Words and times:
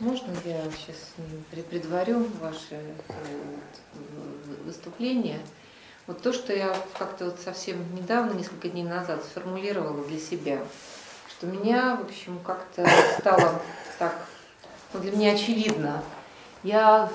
Можно 0.00 0.32
я 0.44 0.62
сейчас 0.70 0.96
предварю 1.70 2.24
ваше 2.40 2.76
э, 3.08 3.12
выступление? 4.64 5.40
Вот 6.06 6.22
то, 6.22 6.32
что 6.32 6.52
я 6.52 6.76
как-то 6.96 7.24
вот 7.24 7.40
совсем 7.40 7.76
недавно, 7.96 8.34
несколько 8.34 8.68
дней 8.68 8.84
назад 8.84 9.24
сформулировала 9.24 10.04
для 10.06 10.20
себя, 10.20 10.60
что 11.28 11.48
меня, 11.48 11.96
в 11.96 12.02
общем, 12.02 12.38
как-то 12.46 12.88
стало 13.18 13.60
так, 13.98 14.14
ну, 14.92 15.00
для 15.00 15.10
меня 15.10 15.32
очевидно. 15.32 16.04
Я 16.62 17.10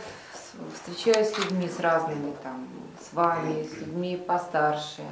встречаюсь 0.73 1.29
с 1.29 1.37
людьми, 1.37 1.69
с 1.69 1.79
разными, 1.79 2.35
там, 2.43 2.67
с 3.01 3.13
вами, 3.13 3.65
с 3.65 3.77
людьми 3.77 4.17
постарше. 4.17 5.03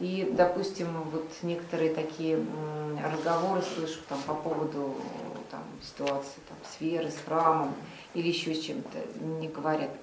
И, 0.00 0.26
допустим, 0.32 0.88
вот 1.12 1.28
некоторые 1.42 1.92
такие 1.92 2.42
разговоры 3.12 3.62
слышу 3.62 4.00
там, 4.08 4.22
по 4.22 4.34
поводу 4.34 4.96
ситуации 5.82 6.40
там, 6.48 6.58
с 6.64 6.80
верой, 6.80 7.10
с 7.10 7.16
храмом 7.24 7.74
или 8.14 8.28
еще 8.28 8.54
с 8.54 8.60
чем-то, 8.60 8.98
не 9.40 9.48
говорят– 9.48 9.90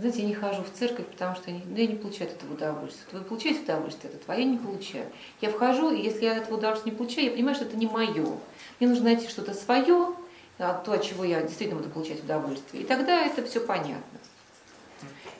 знаете, 0.00 0.22
я 0.22 0.28
не 0.28 0.34
хожу 0.34 0.62
в 0.62 0.70
церковь, 0.78 1.06
потому 1.06 1.36
что 1.36 1.50
я 1.50 1.58
не, 1.58 1.82
я 1.82 1.86
не 1.86 1.96
получаю 1.96 2.30
от 2.30 2.36
этого 2.36 2.54
удовольствия. 2.54 3.18
Вы 3.18 3.20
получаете 3.24 3.62
удовольствие 3.62 4.10
от 4.10 4.20
этого, 4.20 4.34
а 4.34 4.38
я 4.38 4.44
не 4.44 4.56
получаю. 4.56 5.06
Я 5.40 5.50
вхожу, 5.50 5.90
и 5.90 6.00
если 6.00 6.24
я 6.24 6.36
этого 6.36 6.56
удовольствия 6.56 6.92
не 6.92 6.96
получаю, 6.96 7.26
я 7.26 7.32
понимаю, 7.32 7.54
что 7.54 7.64
это 7.64 7.76
не 7.76 7.86
мое. 7.86 8.26
Мне 8.78 8.88
нужно 8.88 9.04
найти 9.04 9.28
что-то 9.28 9.52
свое, 9.52 10.14
а 10.58 10.74
то, 10.74 10.92
от 10.92 11.02
чего 11.02 11.24
я 11.24 11.42
действительно 11.42 11.80
буду 11.80 11.92
получать 11.92 12.22
удовольствие. 12.22 12.84
И 12.84 12.86
тогда 12.86 13.26
это 13.26 13.44
все 13.44 13.60
понятно. 13.60 14.18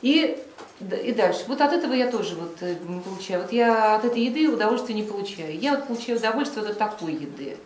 И, 0.02 0.37
и 0.80 1.12
дальше. 1.12 1.45
Вот 1.46 1.60
от 1.60 1.73
этого 1.73 1.95
я 1.95 2.10
тоже 2.10 2.34
вот 2.34 2.56
э, 2.60 2.74
получаю. 3.04 3.42
Вот 3.42 3.52
я 3.52 3.95
от 3.95 4.04
этой 4.04 4.23
еды 4.23 4.48
удовольствия 4.48 4.95
не 4.95 5.04
получаю. 5.04 5.59
Я 5.59 5.76
вот 5.76 5.87
получаю 5.87 6.18
удовольствие 6.18 6.66
от 6.66 6.76
такой 6.76 7.15
еды. 7.15 7.56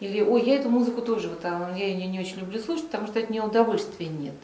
Или, 0.00 0.20
ой, 0.20 0.42
я 0.42 0.56
эту 0.56 0.68
музыку 0.68 1.02
тоже, 1.02 1.28
вот, 1.28 1.40
а, 1.44 1.74
я 1.76 1.86
ее 1.86 2.06
не 2.06 2.20
очень 2.20 2.38
люблю 2.38 2.60
слушать, 2.60 2.86
потому 2.86 3.06
что 3.08 3.18
от 3.18 3.30
нее 3.30 3.42
удовольствия 3.42 4.06
нет. 4.06 4.34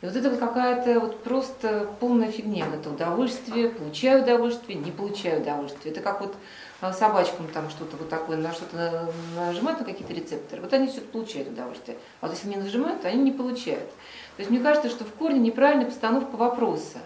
И 0.00 0.06
вот 0.06 0.14
это 0.14 0.30
вот 0.30 0.38
какая-то 0.38 1.00
вот 1.00 1.24
просто 1.24 1.88
полная 1.98 2.30
фигня. 2.30 2.66
Это 2.72 2.90
удовольствие, 2.90 3.68
получаю 3.70 4.22
удовольствие, 4.22 4.78
не 4.78 4.92
получаю 4.92 5.42
удовольствие. 5.42 5.92
Это 5.92 6.00
как 6.00 6.20
вот 6.20 6.36
а, 6.80 6.92
собачкам 6.92 7.48
там 7.48 7.68
что-то 7.70 7.96
вот 7.96 8.08
такое, 8.08 8.36
на 8.36 8.52
что-то 8.52 9.12
нажимают 9.34 9.80
на 9.80 9.84
какие-то 9.84 10.14
рецепторы, 10.14 10.62
вот 10.62 10.72
они 10.72 10.86
все 10.86 10.98
это 10.98 11.08
получают 11.08 11.48
удовольствие. 11.48 11.98
А 12.20 12.26
вот 12.26 12.36
если 12.36 12.48
не 12.48 12.56
нажимают, 12.56 13.02
то 13.02 13.08
они 13.08 13.22
не 13.22 13.32
получают. 13.32 13.90
То 14.36 14.42
есть 14.42 14.50
мне 14.50 14.60
кажется, 14.60 14.88
что 14.88 15.04
в 15.04 15.12
корне 15.14 15.40
неправильная 15.40 15.86
постановка 15.86 16.36
вопроса. 16.36 16.98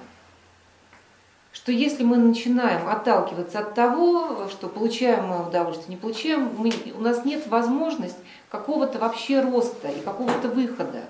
Что 1.52 1.70
если 1.70 2.02
мы 2.02 2.16
начинаем 2.16 2.88
отталкиваться 2.88 3.58
от 3.58 3.74
того, 3.74 4.48
что 4.48 4.68
получаем 4.68 5.26
мы 5.26 5.46
удовольствие, 5.46 5.90
не 5.90 5.96
получаем, 5.96 6.50
мы, 6.56 6.72
у 6.96 7.00
нас 7.00 7.24
нет 7.24 7.46
возможности 7.46 8.18
какого-то 8.50 8.98
вообще 8.98 9.40
роста 9.40 9.88
и 9.88 10.00
какого-то 10.00 10.48
выхода. 10.48 11.02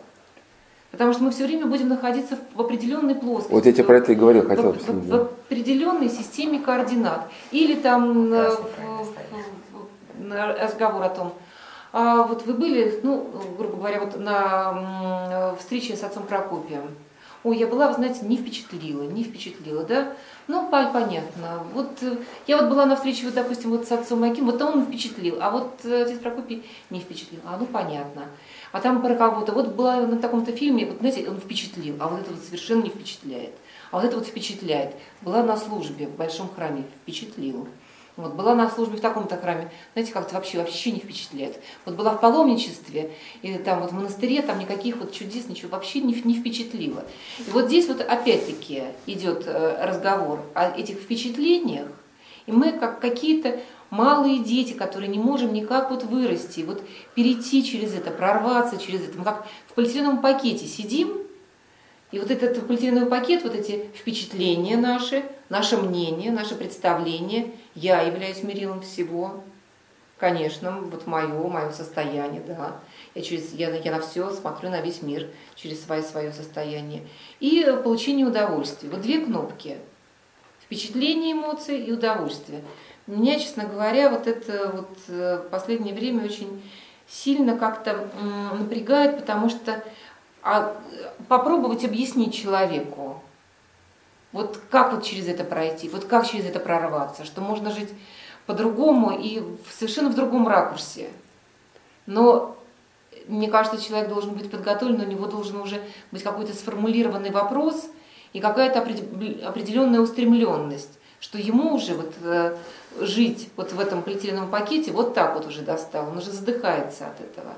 Потому 0.91 1.13
что 1.13 1.23
мы 1.23 1.31
все 1.31 1.47
время 1.47 1.67
будем 1.67 1.89
находиться 1.89 2.39
в 2.55 2.61
определенной 2.61 3.15
плоскости. 3.15 3.53
Вот 3.53 3.65
я 3.65 3.73
тебе 3.73 3.85
про 3.85 3.99
это 3.99 4.13
и 4.13 4.15
говорил, 4.15 4.47
хотел 4.47 4.73
в, 4.73 4.87
в, 4.87 5.09
в 5.09 5.15
определенной 5.15 6.11
системе 6.11 6.59
координат. 6.59 7.29
Или 7.51 7.77
там 7.77 8.33
э, 8.33 8.51
на 10.19 10.55
разговор 10.55 11.03
о 11.03 11.09
том, 11.09 11.33
а 11.93 12.25
вот 12.25 12.47
вы 12.47 12.55
были, 12.55 13.01
ну, 13.03 13.31
грубо 13.57 13.77
говоря, 13.77 14.01
вот 14.01 14.19
на 14.19 15.55
встрече 15.59 15.97
с 15.97 16.03
отцом 16.03 16.25
Прокопием. 16.25 16.83
Ой, 17.45 17.59
я 17.59 17.67
была, 17.67 17.89
вы 17.89 17.95
знаете, 17.95 18.25
не 18.25 18.37
впечатлила, 18.37 19.03
не 19.03 19.25
впечатлила, 19.25 19.85
да? 19.85 20.15
Ну, 20.47 20.69
понятно. 20.71 21.65
Вот 21.75 21.91
э, 22.03 22.17
я 22.47 22.57
вот 22.59 22.71
была 22.71 22.87
на 22.87 22.95
встрече, 22.95 23.25
вот, 23.25 23.35
допустим, 23.35 23.71
вот 23.71 23.87
с 23.87 23.93
отцом 23.93 24.23
Аким, 24.23 24.47
вот 24.47 24.63
он 24.63 24.85
впечатлил, 24.85 25.39
а 25.41 25.51
вот 25.51 25.81
э, 25.85 26.03
отец 26.03 26.19
Прокопий 26.21 26.65
не 26.91 27.01
впечатлил. 27.01 27.41
А, 27.45 27.57
ну, 27.59 27.67
понятно 27.67 28.29
а 28.73 28.81
там 28.81 29.03
про 29.03 29.15
кого-то. 29.15 29.53
Вот 29.53 29.69
была 29.69 30.01
на 30.01 30.17
таком-то 30.17 30.53
фильме, 30.53 30.87
вот 30.87 30.99
знаете, 30.99 31.29
он 31.29 31.39
впечатлил, 31.39 31.97
а 32.01 32.09
вот 32.09 32.21
это 32.21 32.33
вот 32.33 32.43
совершенно 32.43 32.83
не 32.83 32.89
впечатляет. 32.89 33.53
А 33.91 33.97
вот 33.97 34.05
это 34.07 34.17
вот 34.17 34.27
впечатляет. 34.27 34.97
Была 35.21 35.43
на 35.43 35.57
службе 35.57 36.07
в 36.07 36.17
большом 36.17 36.49
храме, 36.49 36.85
впечатлил. 37.03 37.69
Вот, 38.17 38.35
была 38.35 38.55
на 38.55 38.69
службе 38.69 38.99
в 38.99 39.01
таком-то 39.01 39.39
храме, 39.39 39.71
знаете, 39.95 40.13
как-то 40.13 40.35
вообще, 40.35 40.59
вообще 40.59 40.91
не 40.91 41.01
впечатляет. 41.01 41.59
Вот 41.87 41.95
была 41.95 42.11
в 42.13 42.21
паломничестве, 42.21 43.13
или 43.41 43.57
там 43.57 43.81
вот 43.81 43.91
в 43.91 43.95
монастыре, 43.95 44.43
там 44.43 44.59
никаких 44.59 44.99
вот 44.99 45.13
чудес, 45.13 45.49
ничего 45.49 45.71
вообще 45.71 46.01
не, 46.01 46.13
не 46.25 46.35
впечатлило. 46.35 47.05
И 47.39 47.51
вот 47.51 47.67
здесь 47.67 47.89
вот 47.89 48.03
опять-таки 48.03 48.83
идет 49.07 49.45
э, 49.47 49.83
разговор 49.83 50.41
о 50.53 50.71
этих 50.71 50.97
впечатлениях, 50.97 51.89
и 52.45 52.53
мы 52.53 52.73
как 52.73 53.01
какие-то 53.01 53.61
малые 53.89 54.41
дети, 54.41 54.75
которые 54.75 55.09
не 55.09 55.19
можем 55.19 55.55
никак 55.55 55.91
вот 55.91 56.03
вырасти, 56.03 56.61
вот 56.61 56.83
перейти 57.15 57.65
через 57.65 57.95
это, 57.95 58.11
прорваться 58.11 58.79
через 58.79 59.09
это. 59.09 59.17
Мы 59.17 59.25
как 59.25 59.47
в 59.69 59.75
полиэтиленовом 59.75 60.21
пакете 60.21 60.67
сидим, 60.67 61.17
и 62.11 62.19
вот 62.19 62.31
этот 62.31 62.67
полиэтиленовый 62.67 63.09
пакет, 63.09 63.43
вот 63.43 63.55
эти 63.55 63.87
впечатления 63.95 64.77
наши, 64.77 65.25
наше 65.53 65.77
мнение, 65.77 66.33
наше 66.33 66.55
представление, 66.55 67.53
я 67.75 68.01
являюсь 68.01 68.43
мерилом 68.43 68.81
всего, 68.81 69.45
конечно, 70.17 70.81
вот 70.81 71.07
мое, 71.07 71.29
мое 71.29 71.71
состояние, 71.73 72.43
да. 72.47 72.81
Я, 73.15 73.21
через, 73.21 73.53
я, 73.53 73.69
я 73.77 73.93
на 73.93 74.01
все 74.01 74.31
смотрю, 74.31 74.71
на 74.71 74.81
весь 74.81 75.03
мир 75.03 75.29
через 75.55 75.85
свое, 75.85 76.03
свое 76.03 76.33
состояние. 76.33 77.03
И 77.39 77.65
получение 77.85 78.27
удовольствия. 78.27 78.89
Вот 78.89 79.03
две 79.03 79.21
кнопки. 79.21 79.77
Впечатление 80.63 81.33
эмоций 81.33 81.85
и 81.85 81.93
удовольствие. 81.93 82.63
Меня, 83.07 83.39
честно 83.39 83.67
говоря, 83.67 84.09
вот 84.09 84.27
это 84.27 84.71
вот 84.75 84.99
э, 85.09 85.43
в 85.45 85.51
последнее 85.51 85.93
время 85.93 86.25
очень 86.25 86.63
сильно 87.07 87.59
как-то 87.59 88.09
напрягает, 88.59 89.19
потому 89.19 89.51
что 89.51 89.85
а, 90.43 90.75
попробовать 91.29 91.85
объяснить 91.85 92.33
человеку, 92.33 93.23
вот 94.33 94.61
как 94.71 94.93
вот 94.93 95.05
через 95.05 95.29
это 95.29 95.45
пройти, 95.45 95.89
вот 95.89 96.05
как 96.05 96.27
через 96.27 96.47
это 96.47 96.59
прорваться, 96.59 97.25
что 97.25 97.41
можно 97.41 97.71
жить 97.71 97.91
по-другому 98.47 99.17
и 99.19 99.43
совершенно 99.71 100.11
в 100.11 100.15
другом 100.15 100.49
ракурсе. 100.49 101.11
Но 102.07 102.57
мне 103.29 103.49
кажется, 103.49 103.81
человек 103.81 104.09
должен 104.09 104.35
быть 104.35 104.51
подготовлен, 104.51 105.01
у 105.01 105.07
него 105.07 105.27
должен 105.27 105.61
уже 105.61 105.81
быть 106.11 106.23
какой-то 106.23 106.55
сформулированный 106.55 107.31
вопрос 107.31 107.89
и 108.33 108.41
какая-то 108.41 108.81
определенная 108.81 110.01
устремленность, 110.01 110.99
что 111.21 111.39
ему 111.39 111.75
уже 111.75 111.95
вот 111.95 112.15
э, 112.23 112.57
жить 112.99 113.51
вот 113.57 113.73
в 113.73 113.79
этом 113.79 114.03
полиэтиленовом 114.03 114.51
пакете, 114.51 114.91
вот 114.91 115.15
так 115.15 115.35
вот 115.35 115.47
уже 115.47 115.63
достал, 115.63 116.09
он 116.09 116.19
уже 116.19 116.33
задыхается 116.33 117.07
от 117.07 117.21
этого. 117.21 117.55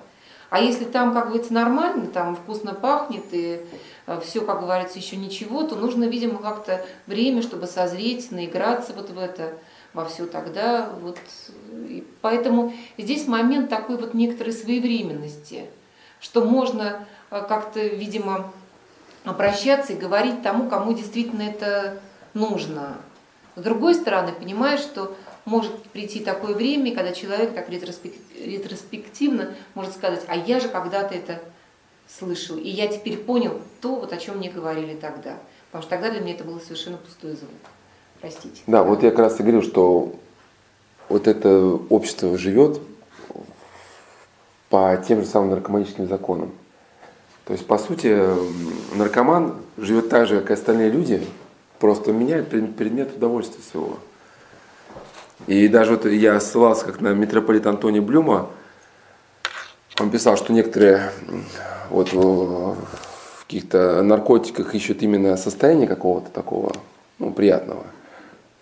А 0.50 0.60
если 0.60 0.84
там, 0.84 1.14
как 1.14 1.28
говорится, 1.28 1.54
нормально, 1.54 2.06
там 2.06 2.36
вкусно 2.36 2.74
пахнет 2.74 3.24
и 3.32 3.64
все, 4.22 4.42
как 4.42 4.60
говорится, 4.60 4.98
еще 4.98 5.16
ничего, 5.16 5.62
то 5.62 5.76
нужно, 5.76 6.04
видимо, 6.04 6.38
как-то 6.38 6.84
время, 7.06 7.42
чтобы 7.42 7.66
созреть, 7.66 8.30
наиграться 8.30 8.92
вот 8.92 9.10
в 9.10 9.18
это, 9.18 9.54
во 9.94 10.04
все 10.04 10.26
тогда. 10.26 10.90
Вот. 11.00 11.18
И 11.88 12.06
поэтому 12.20 12.74
здесь 12.98 13.26
момент 13.26 13.70
такой 13.70 13.96
вот 13.96 14.12
некоторой 14.12 14.52
своевременности, 14.52 15.66
что 16.20 16.44
можно 16.44 17.06
э, 17.30 17.44
как-то, 17.48 17.80
видимо, 17.80 18.52
обращаться 19.24 19.94
и 19.94 19.96
говорить 19.96 20.42
тому, 20.42 20.68
кому 20.68 20.92
действительно 20.92 21.42
это 21.42 21.98
нужно. 22.34 22.98
С 23.56 23.62
другой 23.62 23.94
стороны, 23.94 24.32
понимаешь, 24.32 24.80
что 24.80 25.16
может 25.44 25.82
прийти 25.90 26.20
такое 26.20 26.54
время, 26.54 26.94
когда 26.94 27.12
человек 27.12 27.54
так 27.54 27.68
ретроспективно 27.68 29.54
может 29.74 29.94
сказать, 29.94 30.24
а 30.26 30.36
я 30.36 30.60
же 30.60 30.68
когда-то 30.68 31.14
это 31.14 31.40
слышал, 32.08 32.56
и 32.56 32.68
я 32.68 32.86
теперь 32.86 33.18
понял 33.18 33.60
то, 33.80 33.96
вот 33.96 34.12
о 34.12 34.16
чем 34.16 34.38
мне 34.38 34.50
говорили 34.50 34.94
тогда. 34.94 35.38
Потому 35.70 35.82
что 35.82 35.90
тогда 35.90 36.10
для 36.10 36.20
меня 36.20 36.34
это 36.34 36.44
было 36.44 36.58
совершенно 36.58 36.96
пустой 36.98 37.32
звук. 37.32 37.50
Простите. 38.20 38.62
Да, 38.66 38.84
вот 38.84 39.02
я 39.02 39.10
как 39.10 39.18
раз 39.20 39.40
и 39.40 39.42
говорил, 39.42 39.62
что 39.62 40.14
вот 41.08 41.26
это 41.26 41.78
общество 41.90 42.38
живет 42.38 42.80
по 44.70 44.96
тем 45.06 45.20
же 45.20 45.26
самым 45.26 45.50
наркоманическим 45.50 46.08
законам. 46.08 46.52
То 47.44 47.52
есть, 47.52 47.66
по 47.66 47.76
сути, 47.76 48.18
наркоман 48.96 49.56
живет 49.76 50.08
так 50.08 50.26
же, 50.26 50.40
как 50.40 50.50
и 50.50 50.54
остальные 50.54 50.90
люди, 50.90 51.26
просто 51.78 52.12
меняет 52.12 52.48
предмет 52.48 53.14
удовольствия 53.16 53.62
своего. 53.62 53.98
И 55.46 55.68
даже 55.68 55.96
вот 55.96 56.06
я 56.06 56.40
ссылался 56.40 56.86
как 56.86 57.00
на 57.00 57.12
митрополита 57.12 57.68
Антония 57.68 58.00
Блюма, 58.00 58.48
он 60.00 60.10
писал, 60.10 60.36
что 60.36 60.52
некоторые 60.52 61.10
вот 61.90 62.12
в 62.12 62.76
каких-то 63.42 64.02
наркотиках 64.02 64.74
ищут 64.74 65.02
именно 65.02 65.36
состояние 65.36 65.86
какого-то 65.86 66.30
такого 66.30 66.72
ну, 67.18 67.30
приятного. 67.30 67.84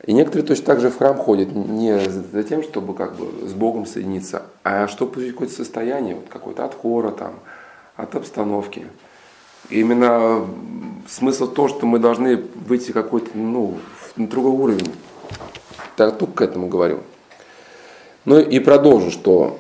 И 0.05 0.13
некоторые 0.13 0.47
точно 0.47 0.67
так 0.67 0.81
же 0.81 0.91
в 0.91 0.99
храм 0.99 1.17
ходят 1.17 1.53
не 1.53 1.99
за 2.01 2.43
тем, 2.43 2.63
чтобы 2.63 2.95
как 2.95 3.15
бы 3.15 3.49
с 3.49 3.53
Богом 3.53 3.87
соединиться, 3.87 4.43
а 4.65 4.89
чтобы 4.89 5.13
получить 5.13 5.33
какое-то 5.33 5.55
состояние, 5.55 6.17
вот 6.17 6.25
какое-то 6.29 6.65
от 6.65 6.75
хора, 6.75 7.13
там, 7.13 7.35
от 7.97 8.15
обстановки. 8.17 8.87
И 9.71 9.81
именно 9.81 10.45
смысл 11.09 11.47
в 11.47 11.55
том, 11.55 11.69
что 11.69 11.87
мы 11.87 12.01
должны 12.01 12.37
выйти 12.67 12.91
какой-то, 12.91 13.31
ну, 13.35 13.79
на 14.17 14.27
другой 14.27 14.51
уровень. 14.51 14.93
Так 15.97 16.19
только 16.19 16.33
к 16.33 16.41
этому 16.43 16.69
говорю. 16.69 17.01
Ну 18.25 18.41
и 18.41 18.59
продолжу, 18.59 19.13
что 19.13 19.59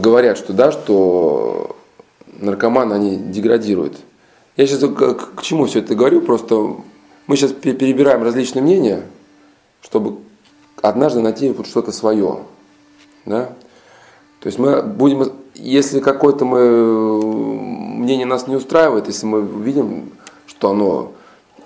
вот 0.00 0.04
говорят, 0.04 0.38
что 0.38 0.52
да, 0.52 0.72
что 0.72 1.76
наркоманы, 2.26 2.94
они 2.94 3.16
деградируют. 3.16 3.96
Я 4.56 4.66
сейчас 4.66 4.80
к, 4.80 5.14
к 5.36 5.42
чему 5.42 5.66
все 5.66 5.80
это 5.80 5.94
говорю, 5.94 6.22
просто 6.22 6.76
мы 7.26 7.36
сейчас 7.36 7.52
перебираем 7.52 8.22
различные 8.22 8.62
мнения, 8.62 9.02
чтобы 9.82 10.18
однажды 10.82 11.20
найти 11.20 11.50
вот 11.50 11.66
что-то 11.66 11.92
свое. 11.92 12.40
Да? 13.26 13.52
То 14.40 14.46
есть 14.46 14.58
мы 14.58 14.82
будем, 14.82 15.32
если 15.54 16.00
какое-то 16.00 16.44
мы, 16.44 17.22
мнение 17.22 18.26
нас 18.26 18.46
не 18.48 18.56
устраивает, 18.56 19.06
если 19.06 19.26
мы 19.26 19.42
видим, 19.42 20.10
что 20.46 20.70
оно 20.70 21.12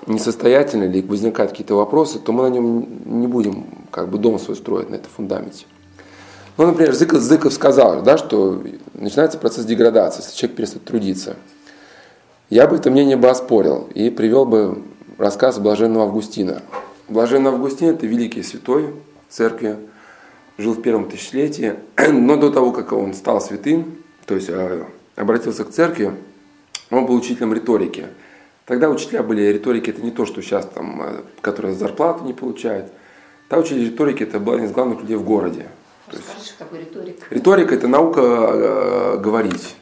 несостоятельно 0.06 0.84
или 0.84 1.00
возникают 1.00 1.52
какие-то 1.52 1.76
вопросы, 1.76 2.18
то 2.18 2.32
мы 2.32 2.42
на 2.42 2.52
нем 2.52 2.86
не 3.04 3.26
будем 3.26 3.64
как 3.90 4.08
бы 4.08 4.18
дом 4.18 4.38
свой 4.38 4.56
строить 4.56 4.90
на 4.90 4.96
этом 4.96 5.10
фундаменте. 5.10 5.66
Ну, 6.56 6.66
например, 6.66 6.94
Зыков, 6.94 7.20
Зыков 7.20 7.52
сказал, 7.52 8.02
да, 8.02 8.16
что 8.16 8.62
начинается 8.94 9.38
процесс 9.38 9.64
деградации, 9.64 10.22
если 10.22 10.36
человек 10.36 10.56
перестает 10.56 10.84
трудиться. 10.84 11.36
Я 12.48 12.68
бы 12.68 12.76
это 12.76 12.90
мнение 12.90 13.16
бы 13.16 13.28
оспорил 13.28 13.88
и 13.92 14.08
привел 14.08 14.44
бы 14.44 14.82
рассказ 15.18 15.58
Блаженного 15.58 16.04
Августина. 16.04 16.62
Блаженный 17.08 17.50
Августин– 17.50 17.88
это 17.90 18.06
великий 18.06 18.44
святой 18.44 18.94
церкви, 19.28 19.78
жил 20.56 20.74
в 20.74 20.82
первом 20.82 21.10
тысячелетии, 21.10 21.74
но 22.12 22.36
до 22.36 22.50
того, 22.50 22.70
как 22.70 22.92
он 22.92 23.14
стал 23.14 23.40
святым, 23.40 23.96
то 24.24 24.36
есть 24.36 24.48
э, 24.48 24.84
обратился 25.16 25.64
к 25.64 25.70
церкви, 25.70 26.12
он 26.90 27.06
был 27.06 27.16
учителем 27.16 27.52
риторики. 27.52 28.06
Тогда 28.64 28.88
учителя 28.88 29.24
были 29.24 29.42
риторики, 29.42 29.90
это 29.90 30.00
не 30.02 30.12
то, 30.12 30.24
что 30.24 30.40
сейчас 30.40 30.66
там, 30.66 31.02
э, 31.02 31.22
которые 31.40 31.74
зарплату 31.74 32.24
не 32.24 32.32
получают. 32.32 32.92
Та 33.48 33.58
учитель 33.58 33.86
риторики 33.86 34.22
это 34.22 34.38
был 34.38 34.52
один 34.52 34.66
из 34.66 34.72
главных 34.72 35.00
людей 35.00 35.16
в 35.16 35.24
городе. 35.24 35.66
То 36.14 36.20
есть, 36.20 36.30
Скажи, 36.30 36.46
что 36.46 36.58
такое 36.58 36.80
риторика? 36.80 37.26
Риторика 37.30 37.74
это 37.74 37.88
наука 37.88 38.20
э, 38.22 39.16
говорить 39.18 39.74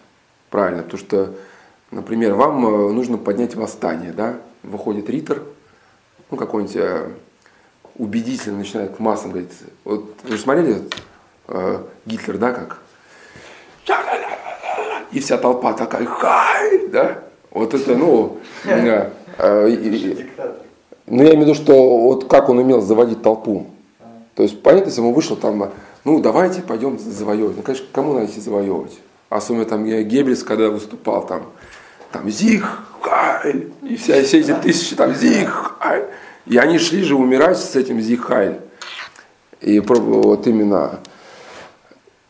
правильно, 0.48 0.82
потому 0.82 0.98
что, 0.98 1.34
например, 1.90 2.34
вам 2.34 2.62
нужно 2.94 3.18
поднять 3.18 3.54
восстание, 3.54 4.12
да? 4.12 4.36
Выходит 4.62 5.10
ритор, 5.10 5.42
ну 6.30 6.36
какой-нибудь 6.36 7.12
убедительно 7.96 8.58
начинает 8.58 8.96
к 8.96 8.98
массам 8.98 9.30
говорить. 9.30 9.52
Вот 9.84 10.04
вы 10.22 10.36
же 10.36 10.42
смотрели 10.42 10.82
э, 11.48 11.78
Гитлер, 12.06 12.38
да, 12.38 12.52
как? 12.52 12.78
И 15.12 15.20
вся 15.20 15.36
толпа 15.36 15.74
такая, 15.74 16.06
хай, 16.06 16.88
да? 16.88 17.18
Вот 17.50 17.74
это, 17.74 17.94
ну, 17.94 18.38
э, 18.64 19.10
э, 19.36 19.68
ну, 21.06 21.22
я 21.22 21.30
имею 21.34 21.38
в 21.38 21.40
виду, 21.42 21.54
что 21.54 21.98
вот 21.98 22.26
как 22.28 22.48
он 22.48 22.58
умел 22.58 22.80
заводить 22.80 23.20
толпу. 23.22 23.66
То 24.34 24.42
есть, 24.42 24.62
понятно, 24.62 24.88
если 24.88 25.02
он 25.02 25.12
вышел 25.12 25.36
там, 25.36 25.70
ну, 26.04 26.20
давайте 26.20 26.62
пойдем 26.62 26.98
завоевывать. 26.98 27.56
Ну, 27.56 27.62
конечно, 27.62 27.86
кому 27.92 28.14
надо 28.14 28.26
идти 28.26 28.40
завоевывать? 28.40 28.98
Особенно 29.28 29.64
там 29.64 29.84
Геббельс, 29.84 30.42
когда 30.42 30.68
выступал 30.68 31.26
там, 31.26 31.44
там 32.10 32.28
Зиг, 32.28 32.64
Хайль, 33.00 33.72
и 33.82 33.96
вся, 33.96 34.22
все 34.22 34.40
эти 34.40 34.52
тысячи 34.54 34.96
там 34.96 35.14
Зиг, 35.14 35.48
Хайль. 35.78 36.06
И 36.46 36.56
они 36.56 36.78
шли 36.78 37.02
же 37.02 37.14
умирать 37.14 37.58
с 37.58 37.76
этим 37.76 38.00
Зихайль. 38.00 38.60
И 39.60 39.78
вот 39.80 40.46
именно. 40.46 40.98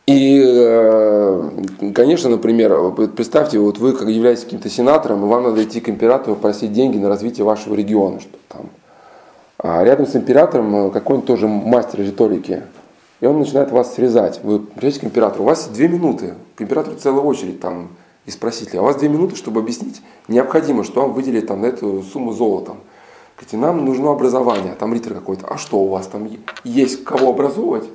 И, 0.05 0.43
э, 0.45 1.49
конечно, 1.95 2.29
например, 2.29 2.91
представьте, 3.15 3.57
вот 3.57 3.79
вы 3.79 3.93
как 3.93 4.09
являетесь 4.09 4.43
каким-то 4.43 4.69
сенатором, 4.69 5.23
и 5.23 5.27
вам 5.27 5.43
надо 5.43 5.63
идти 5.63 5.79
к 5.79 5.89
императору 5.89 6.35
просить 6.35 6.73
деньги 6.73 6.97
на 6.97 7.07
развитие 7.07 7.45
вашего 7.45 7.73
региона. 7.73 8.19
Что 8.19 8.37
там. 8.49 8.69
А 9.57 9.83
рядом 9.83 10.05
с 10.05 10.15
императором 10.15 10.87
э, 10.87 10.91
какой-нибудь 10.91 11.27
тоже 11.27 11.47
мастер 11.47 12.01
риторики. 12.01 12.63
И 13.23 13.25
он 13.25 13.39
начинает 13.39 13.71
вас 13.71 13.95
срезать. 13.95 14.41
Вы 14.43 14.59
приходите 14.59 14.99
к 14.99 15.03
императору, 15.05 15.45
у 15.45 15.47
вас 15.47 15.69
две 15.69 15.87
минуты. 15.87 16.33
К 16.57 16.61
императору 16.61 16.97
целая 16.97 17.21
очередь 17.21 17.61
там 17.61 17.87
и 18.25 18.31
спросить, 18.31 18.75
а 18.75 18.81
у 18.81 18.83
вас 18.83 18.97
две 18.97 19.07
минуты, 19.07 19.37
чтобы 19.37 19.61
объяснить 19.61 20.01
необходимо, 20.27 20.83
что 20.83 21.03
вам 21.03 21.13
выделили 21.13 21.39
там 21.39 21.61
на 21.61 21.67
эту 21.67 22.03
сумму 22.03 22.33
золотом. 22.33 22.79
Говорите, 23.37 23.55
нам 23.55 23.85
нужно 23.85 24.11
образование, 24.11 24.75
там 24.77 24.93
ритор 24.93 25.13
какой-то, 25.13 25.47
а 25.47 25.57
что 25.57 25.77
у 25.77 25.87
вас 25.87 26.07
там 26.07 26.27
есть, 26.65 27.05
кого 27.05 27.29
образовывать? 27.29 27.85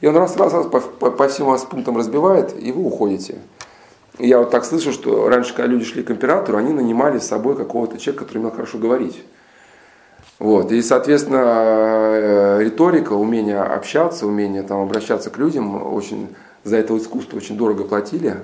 И 0.00 0.06
он 0.06 0.16
раз, 0.16 0.36
раз, 0.36 0.52
раз 0.52 0.66
по, 0.66 0.78
по, 0.78 1.10
по 1.10 1.26
всем 1.26 1.46
вас 1.46 1.64
пунктам 1.64 1.96
разбивает, 1.96 2.54
и 2.56 2.70
вы 2.70 2.84
уходите. 2.84 3.38
Я 4.20 4.38
вот 4.38 4.52
так 4.52 4.64
слышу, 4.64 4.92
что 4.92 5.28
раньше, 5.28 5.52
когда 5.52 5.66
люди 5.66 5.84
шли 5.84 6.04
к 6.04 6.12
императору, 6.12 6.58
они 6.58 6.72
нанимали 6.72 7.18
с 7.18 7.26
собой 7.26 7.56
какого-то 7.56 7.98
человека, 7.98 8.24
который 8.24 8.38
умел 8.38 8.52
хорошо 8.52 8.78
говорить. 8.78 9.20
Вот. 10.38 10.70
И, 10.72 10.82
соответственно, 10.82 11.42
э, 11.44 12.58
риторика, 12.62 13.14
умение 13.14 13.58
общаться, 13.58 14.26
умение 14.26 14.62
там, 14.62 14.80
обращаться 14.80 15.30
к 15.30 15.38
людям, 15.38 15.94
очень, 15.94 16.28
за 16.64 16.76
это 16.76 16.96
искусство 16.96 17.38
очень 17.38 17.56
дорого 17.56 17.84
платили. 17.84 18.36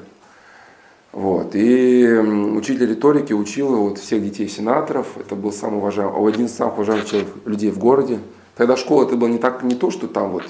Вот. 1.13 1.55
И 1.55 2.07
учитель 2.07 2.89
риторики 2.89 3.35
учил 3.35 3.77
вот 3.77 3.99
всех 3.99 4.23
детей 4.23 4.49
сенаторов. 4.49 5.19
Это 5.19 5.37
был 5.37 5.53
самый 5.53 5.79
уважаемый, 5.79 6.29
один 6.29 6.47
из 6.47 6.55
самых 6.55 6.75
уважаемых 6.75 7.07
человек, 7.07 7.29
людей 7.45 7.71
в 7.71 7.79
городе. 7.79 8.19
Тогда 8.57 8.77
школа 8.77 9.05
это 9.05 9.17
было 9.17 9.29
не 9.29 9.39
так, 9.39 9.63
не 9.63 9.75
то, 9.75 9.91
что 9.91 10.09
там 10.09 10.31
вот 10.31 10.45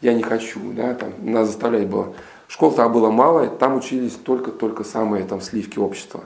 я 0.00 0.14
не 0.14 0.22
хочу, 0.22 0.60
да, 0.72 0.94
там 0.94 1.12
нас 1.20 1.46
заставлять 1.48 1.86
было. 1.86 2.14
Школ 2.48 2.72
там 2.72 2.92
было 2.92 3.10
мало, 3.10 3.46
там 3.46 3.76
учились 3.76 4.12
только-только 4.12 4.82
самые 4.82 5.24
там 5.24 5.40
сливки 5.40 5.78
общества. 5.78 6.24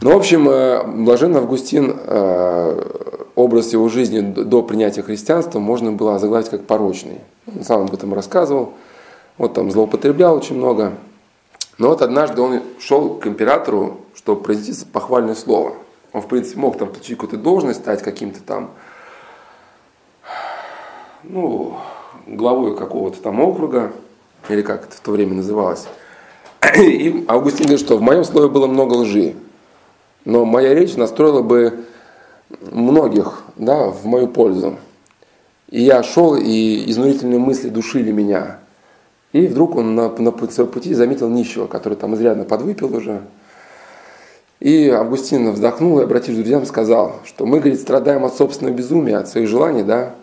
Ну, 0.00 0.12
в 0.12 0.16
общем, 0.16 0.48
э, 0.48 0.84
Блаженный 0.86 1.38
Августин, 1.38 1.96
э, 1.96 2.82
образ 3.36 3.72
его 3.72 3.88
жизни 3.88 4.20
до 4.20 4.62
принятия 4.62 5.02
христианства 5.02 5.60
можно 5.60 5.92
было 5.92 6.16
озаглавить 6.16 6.48
как 6.48 6.64
порочный. 6.66 7.20
Он 7.46 7.64
сам 7.64 7.82
об 7.82 7.94
этом 7.94 8.12
рассказывал. 8.12 8.72
Вот 9.38 9.54
там 9.54 9.70
злоупотреблял 9.70 10.36
очень 10.36 10.56
много. 10.56 10.94
Но 11.78 11.88
вот 11.88 12.02
однажды 12.02 12.40
он 12.42 12.62
шел 12.78 13.14
к 13.14 13.26
императору, 13.26 13.98
чтобы 14.14 14.42
произнести 14.42 14.84
похвальное 14.84 15.34
слово. 15.34 15.74
Он, 16.12 16.22
в 16.22 16.28
принципе, 16.28 16.58
мог 16.58 16.78
там 16.78 16.88
получить 16.88 17.16
какую-то 17.16 17.36
должность, 17.36 17.80
стать 17.80 18.02
каким-то 18.02 18.40
там, 18.42 18.70
ну, 21.22 21.76
главой 22.26 22.76
какого-то 22.76 23.20
там 23.20 23.40
округа, 23.40 23.92
или 24.48 24.62
как 24.62 24.84
это 24.84 24.96
в 24.96 25.00
то 25.00 25.10
время 25.12 25.34
называлось. 25.34 25.86
И 26.78 27.24
Августин 27.28 27.66
говорит, 27.66 27.84
что 27.84 27.96
в 27.96 28.02
моем 28.02 28.24
слове 28.24 28.48
было 28.48 28.66
много 28.66 28.94
лжи, 28.94 29.34
но 30.24 30.44
моя 30.44 30.74
речь 30.74 30.96
настроила 30.96 31.42
бы 31.42 31.84
многих 32.60 33.42
да, 33.56 33.86
в 33.86 34.04
мою 34.06 34.28
пользу. 34.28 34.78
И 35.70 35.82
я 35.82 36.02
шел, 36.02 36.36
и 36.36 36.90
изнурительные 36.90 37.38
мысли 37.38 37.68
душили 37.68 38.10
меня. 38.10 38.58
И 39.32 39.46
вдруг 39.46 39.76
он 39.76 39.94
на, 39.94 40.08
на 40.08 40.30
пути 40.30 40.94
заметил 40.94 41.28
нищего, 41.28 41.66
который 41.66 41.94
там 41.94 42.14
изрядно 42.14 42.44
подвыпил 42.44 42.94
уже. 42.94 43.22
И 44.60 44.88
Августин 44.88 45.50
вздохнул 45.50 45.98
и, 45.98 46.04
обратившись 46.04 46.36
к 46.36 46.42
друзьям, 46.42 46.64
сказал, 46.64 47.16
что 47.24 47.44
мы, 47.44 47.58
говорит, 47.58 47.80
страдаем 47.80 48.24
от 48.24 48.36
собственного 48.36 48.74
безумия, 48.74 49.18
от 49.18 49.28
своих 49.28 49.48
желаний, 49.48 49.82
да, 49.82 50.14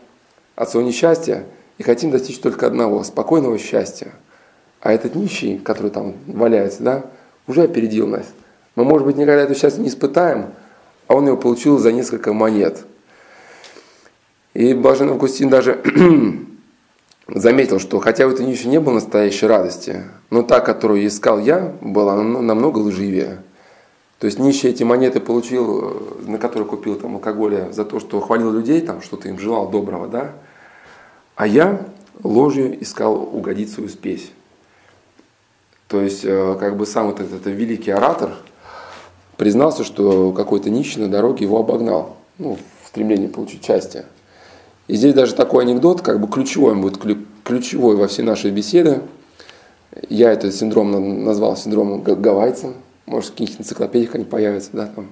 от 0.56 0.70
своего 0.70 0.88
несчастья, 0.88 1.44
и 1.78 1.84
хотим 1.84 2.12
достичь 2.12 2.40
только 2.40 2.68
одного– 2.68 3.04
спокойного 3.04 3.58
счастья. 3.58 4.14
А 4.80 4.94
этот 4.94 5.16
нищий, 5.16 5.58
который 5.58 5.92
там 5.92 6.16
валяется, 6.28 6.82
да, 6.82 7.04
уже 7.46 7.64
опередил 7.64 8.08
нас. 8.08 8.26
Мы, 8.76 8.84
может 8.86 9.06
быть, 9.06 9.18
никогда 9.18 9.42
это 9.42 9.56
счастье 9.56 9.82
не 9.82 9.90
испытаем, 9.90 10.54
а 11.08 11.16
он 11.16 11.28
его 11.28 11.38
получил 11.38 11.78
за 11.78 11.92
несколько 11.92 12.34
монет. 12.34 12.86
И 14.54 14.74
Блаженный 14.74 15.14
Августин 15.14 15.50
даже 15.50 15.82
заметил, 17.28 17.80
что 17.80 18.00
хотя 18.00 18.28
в 18.28 18.34
этой 18.34 18.46
нише 18.46 18.68
не 18.68 18.80
было 18.80 18.96
настоящей 18.96 19.48
радости, 19.48 20.04
но 20.30 20.44
та, 20.44 20.60
которую 20.60 21.06
искал 21.06 21.40
я, 21.40 21.74
была 21.82 22.22
намного 22.22 22.80
лживее. 22.80 23.40
То 24.20 24.26
есть 24.28 24.38
нищий 24.38 24.70
эти 24.70 24.84
монеты 24.84 25.20
получил, 25.20 25.82
э, 25.82 26.30
на 26.30 26.38
которые 26.38 26.68
купил 26.68 26.96
там 26.96 27.16
алкоголя 27.16 27.72
за 27.72 27.86
то, 27.86 28.00
что 28.00 28.20
хвалил 28.20 28.52
людей, 28.52 28.80
там 28.82 29.02
что-то 29.02 29.28
им 29.28 29.40
желал 29.40 29.70
доброго, 29.70 30.08
да. 30.08 30.34
А 31.36 31.48
я 31.48 31.88
ложью 32.22 32.82
искал 32.82 33.16
угодить 33.16 33.72
свою 33.72 33.90
спесь. 33.90 34.32
То 35.88 36.02
есть, 36.02 36.24
э, 36.24 36.56
как 36.60 36.78
бы 36.78 36.86
сам 36.86 37.08
вот 37.08 37.20
этот, 37.20 37.42
этот 37.42 37.54
великий 37.54 37.90
оратор 37.92 38.36
признался, 39.42 39.84
что 39.84 40.34
какой-то 40.34 40.70
нищий 40.70 41.00
на 41.00 41.08
дороге 41.08 41.46
его 41.46 41.58
обогнал, 41.58 42.16
ну, 42.38 42.60
в 42.84 42.88
стремлении 42.88 43.26
получить 43.26 43.66
счастье. 43.66 44.06
И 44.88 44.96
здесь 44.96 45.16
даже 45.16 45.34
такой 45.34 45.64
анекдот, 45.64 46.02
как 46.02 46.20
бы 46.20 46.28
ключевой, 46.28 46.74
он 46.74 46.82
будет 46.82 47.02
ключевой 47.44 47.96
во 47.96 48.06
все 48.06 48.22
наши 48.22 48.52
беседы. 48.52 49.02
Я 50.10 50.32
этот 50.32 50.54
синдром 50.54 51.24
назвал 51.26 51.58
синдромом 51.58 52.04
гавайца. 52.04 52.74
Может, 53.08 53.30
в 53.30 53.32
каких-нибудь 53.32 53.62
энциклопедиях 53.62 54.14
они 54.14 54.26
появятся, 54.26 54.70
да, 54.74 54.86
там. 54.86 55.08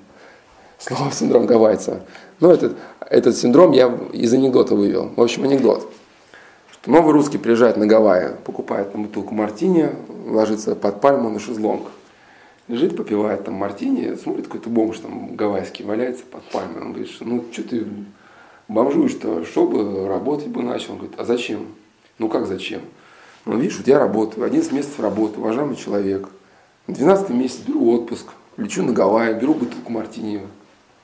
Слово 0.77 1.11
синдром 1.11 1.47
гавайца. 1.47 2.01
Но 2.39 2.51
этот, 2.51 2.77
этот 3.09 3.35
синдром 3.35 3.71
я 3.71 3.91
из 4.13 4.31
анекдота 4.31 4.75
вывел. 4.75 5.09
В 5.15 5.21
общем, 5.23 5.43
анекдот. 5.45 5.91
Новый 6.85 7.13
русский 7.13 7.39
приезжает 7.39 7.77
на 7.77 7.87
Гавайи, 7.87 8.33
покупает 8.45 8.91
там 8.91 9.05
бутылку 9.05 9.33
мартини, 9.33 9.89
ложится 10.27 10.75
под 10.75 11.01
пальму 11.01 11.31
на 11.31 11.39
шезлонг. 11.39 11.87
Лежит, 12.69 12.95
попивает 12.95 13.45
там 13.45 13.55
мартини, 13.55 14.15
смотрит, 14.15 14.45
какой-то 14.45 14.69
бомж 14.69 14.99
там 14.99 15.35
гавайский 15.35 15.83
валяется 15.83 16.23
под 16.23 16.43
пальмой. 16.43 16.83
Он 16.83 16.93
говорит, 16.93 17.09
ну 17.21 17.43
что 17.51 17.63
ты 17.63 17.87
бомжуешь 18.67 19.11
что, 19.11 19.43
чтобы 19.43 20.07
работать 20.07 20.49
бы 20.49 20.61
начал. 20.61 20.91
Он 20.91 20.99
говорит, 20.99 21.19
а 21.19 21.25
зачем? 21.25 21.65
Ну 22.19 22.29
как 22.29 22.45
зачем? 22.45 22.81
Ну 23.45 23.57
видишь, 23.57 23.79
вот 23.79 23.87
я 23.87 23.97
работаю, 23.97 24.45
11 24.45 24.71
месяцев 24.71 24.99
работы, 24.99 25.39
уважаемый 25.39 25.77
человек. 25.77 26.29
В 26.85 26.93
12 26.93 27.31
месяц 27.31 27.57
беру 27.65 27.89
отпуск, 27.89 28.27
лечу 28.55 28.83
на 28.83 28.93
Гавайи, 28.93 29.33
беру 29.33 29.55
бутылку 29.55 29.91
мартини, 29.91 30.41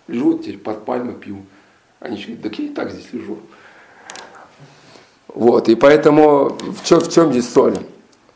лежу 0.08 0.34
вот 0.34 0.44
теперь 0.44 0.60
под 0.60 0.86
пальмой, 0.86 1.16
пью. 1.16 1.38
Они 2.00 2.16
говорят, 2.18 2.44
так 2.44 2.60
я 2.60 2.66
и 2.66 2.70
так 2.70 2.92
здесь 2.92 3.12
лежу. 3.12 3.40
Вот, 5.34 5.68
и 5.68 5.74
поэтому 5.74 6.50
в 6.50 6.84
чем, 6.84 7.00
в 7.00 7.12
чем 7.12 7.32
здесь 7.32 7.50
соль? 7.50 7.80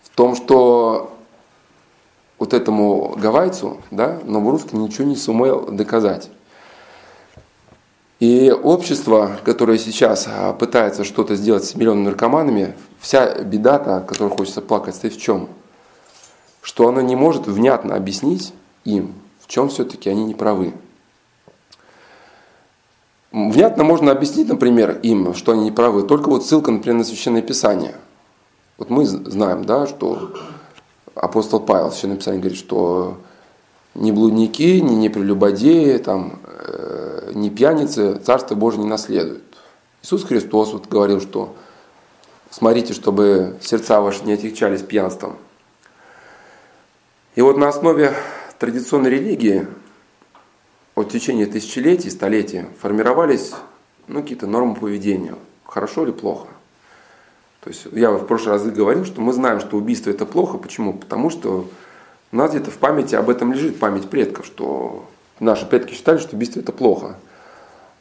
В 0.01 0.09
том, 0.15 0.35
что 0.35 1.18
вот 2.39 2.53
этому 2.53 3.15
гавайцу, 3.17 3.77
да, 3.91 4.19
Новорусский 4.23 4.77
ничего 4.77 5.05
не 5.05 5.17
сумел 5.17 5.67
доказать. 5.67 6.29
И 8.19 8.51
общество, 8.51 9.37
которое 9.45 9.77
сейчас 9.77 10.27
а, 10.27 10.53
пытается 10.53 11.03
что-то 11.03 11.35
сделать 11.35 11.63
с 11.63 11.75
миллионами 11.75 12.05
наркоманами, 12.05 12.75
вся 12.99 13.43
беда-то, 13.43 13.97
о 13.97 14.01
которой 14.01 14.35
хочется 14.35 14.61
плакать, 14.61 14.95
стоит 14.95 15.13
в 15.13 15.21
чем? 15.21 15.47
Что 16.61 16.89
оно 16.89 16.99
не 17.01 17.15
может 17.15 17.47
внятно 17.47 17.95
объяснить 17.95 18.53
им, 18.83 19.13
в 19.39 19.47
чем 19.47 19.69
все-таки 19.69 20.09
они 20.09 20.25
не 20.25 20.33
правы. 20.33 20.73
Внятно 23.31 23.83
можно 23.83 24.11
объяснить, 24.11 24.49
например, 24.49 24.99
им, 25.01 25.33
что 25.33 25.53
они 25.53 25.65
не 25.65 25.71
правы, 25.71 26.03
только 26.03 26.29
вот 26.29 26.45
ссылка, 26.45 26.71
например, 26.71 26.97
на 26.97 27.03
Священное 27.05 27.41
Писание. 27.41 27.95
Вот 28.77 28.89
мы 28.89 29.05
знаем, 29.05 29.63
да, 29.63 29.87
что 29.87 30.33
апостол 31.19 31.59
Павел 31.59 31.89
в 31.89 31.93
Священном 31.93 32.17
Писании 32.17 32.39
говорит, 32.39 32.57
что 32.57 33.17
ни 33.93 34.11
блудники, 34.11 34.79
ни 34.79 34.95
непрелюбодеи, 34.95 35.97
там, 35.97 36.39
э, 36.45 37.31
ни 37.33 37.49
пьяницы 37.49 38.15
Царство 38.19 38.55
Божие 38.55 38.83
не 38.83 38.87
наследуют. 38.87 39.43
Иисус 40.01 40.23
Христос 40.23 40.71
вот 40.71 40.87
говорил, 40.87 41.19
что 41.19 41.55
смотрите, 42.49 42.93
чтобы 42.93 43.57
сердца 43.61 43.99
ваши 43.99 44.23
не 44.23 44.33
отягчались 44.33 44.81
пьянством. 44.81 45.35
И 47.35 47.41
вот 47.41 47.57
на 47.57 47.67
основе 47.67 48.13
традиционной 48.57 49.09
религии 49.09 49.67
от 50.95 51.09
течения 51.09 51.45
тысячелетий, 51.45 52.11
столетий 52.11 52.65
формировались 52.79 53.53
ну, 54.07 54.21
какие-то 54.21 54.47
нормы 54.47 54.75
поведения. 54.75 55.35
Хорошо 55.65 56.03
или 56.03 56.11
плохо? 56.11 56.47
То 57.61 57.69
есть 57.69 57.87
я 57.91 58.11
в 58.11 58.25
прошлый 58.25 58.53
раз 58.53 58.63
говорил, 58.63 59.05
что 59.05 59.21
мы 59.21 59.33
знаем, 59.33 59.59
что 59.59 59.77
убийство 59.77 60.09
это 60.09 60.25
плохо. 60.25 60.57
Почему? 60.57 60.93
Потому 60.93 61.29
что 61.29 61.67
у 62.31 62.35
нас 62.35 62.51
где-то 62.51 62.71
в 62.71 62.77
памяти 62.77 63.15
об 63.15 63.29
этом 63.29 63.51
лежит 63.51 63.79
память 63.79 64.09
предков, 64.09 64.45
что 64.45 65.05
наши 65.39 65.65
предки 65.65 65.93
считали, 65.93 66.19
что 66.19 66.35
убийство 66.35 66.59
это 66.59 66.71
плохо. 66.71 67.15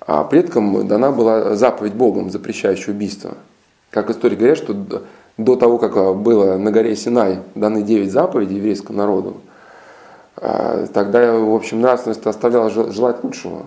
А 0.01 0.25
предкам 0.25 0.87
дана 0.87 1.11
была 1.11 1.57
заповедь 1.57 1.95
Богом, 1.95 2.31
запрещающая 2.31 2.95
убийство. 2.95 3.35
Как 3.91 4.11
истории 4.11 4.37
говорят, 4.37 4.59
что 4.59 4.75
до 5.37 5.57
того, 5.57 5.79
как 5.79 6.17
было 6.17 6.57
на 6.57 6.71
горе 6.71 6.95
Синай 6.95 7.41
даны 7.55 7.83
9 7.83 8.11
заповедей 8.11 8.57
еврейскому 8.57 8.99
народу, 8.99 9.39
а, 10.37 10.87
тогда, 10.93 11.35
в 11.37 11.55
общем, 11.55 11.81
нравственность 11.81 12.25
оставляла 12.27 12.71
желать 12.71 13.25
лучшего. 13.25 13.65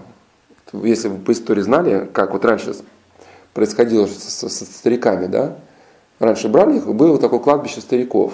Если 0.73 1.09
вы 1.09 1.17
по 1.17 1.31
истории 1.31 1.61
знали, 1.61 2.09
как 2.13 2.31
вот 2.31 2.45
раньше 2.45 2.75
происходило 3.53 4.05
со, 4.05 4.47
со 4.47 4.65
стариками, 4.65 5.27
да, 5.27 5.57
раньше 6.21 6.47
брали 6.47 6.77
их, 6.77 6.87
было 6.87 7.17
такое 7.17 7.39
кладбище 7.39 7.81
стариков. 7.81 8.33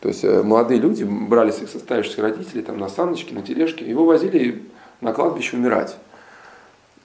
То 0.00 0.08
есть 0.08 0.24
э, 0.24 0.42
молодые 0.42 0.80
люди 0.80 1.04
брали 1.04 1.50
своих 1.50 1.70
составившихся 1.70 2.22
родителей 2.22 2.62
там, 2.62 2.78
на 2.78 2.88
саночке, 2.88 3.34
на 3.34 3.42
тележке, 3.42 3.88
его 3.88 4.04
возили 4.04 4.62
на 5.00 5.12
кладбище 5.12 5.56
умирать. 5.56 5.96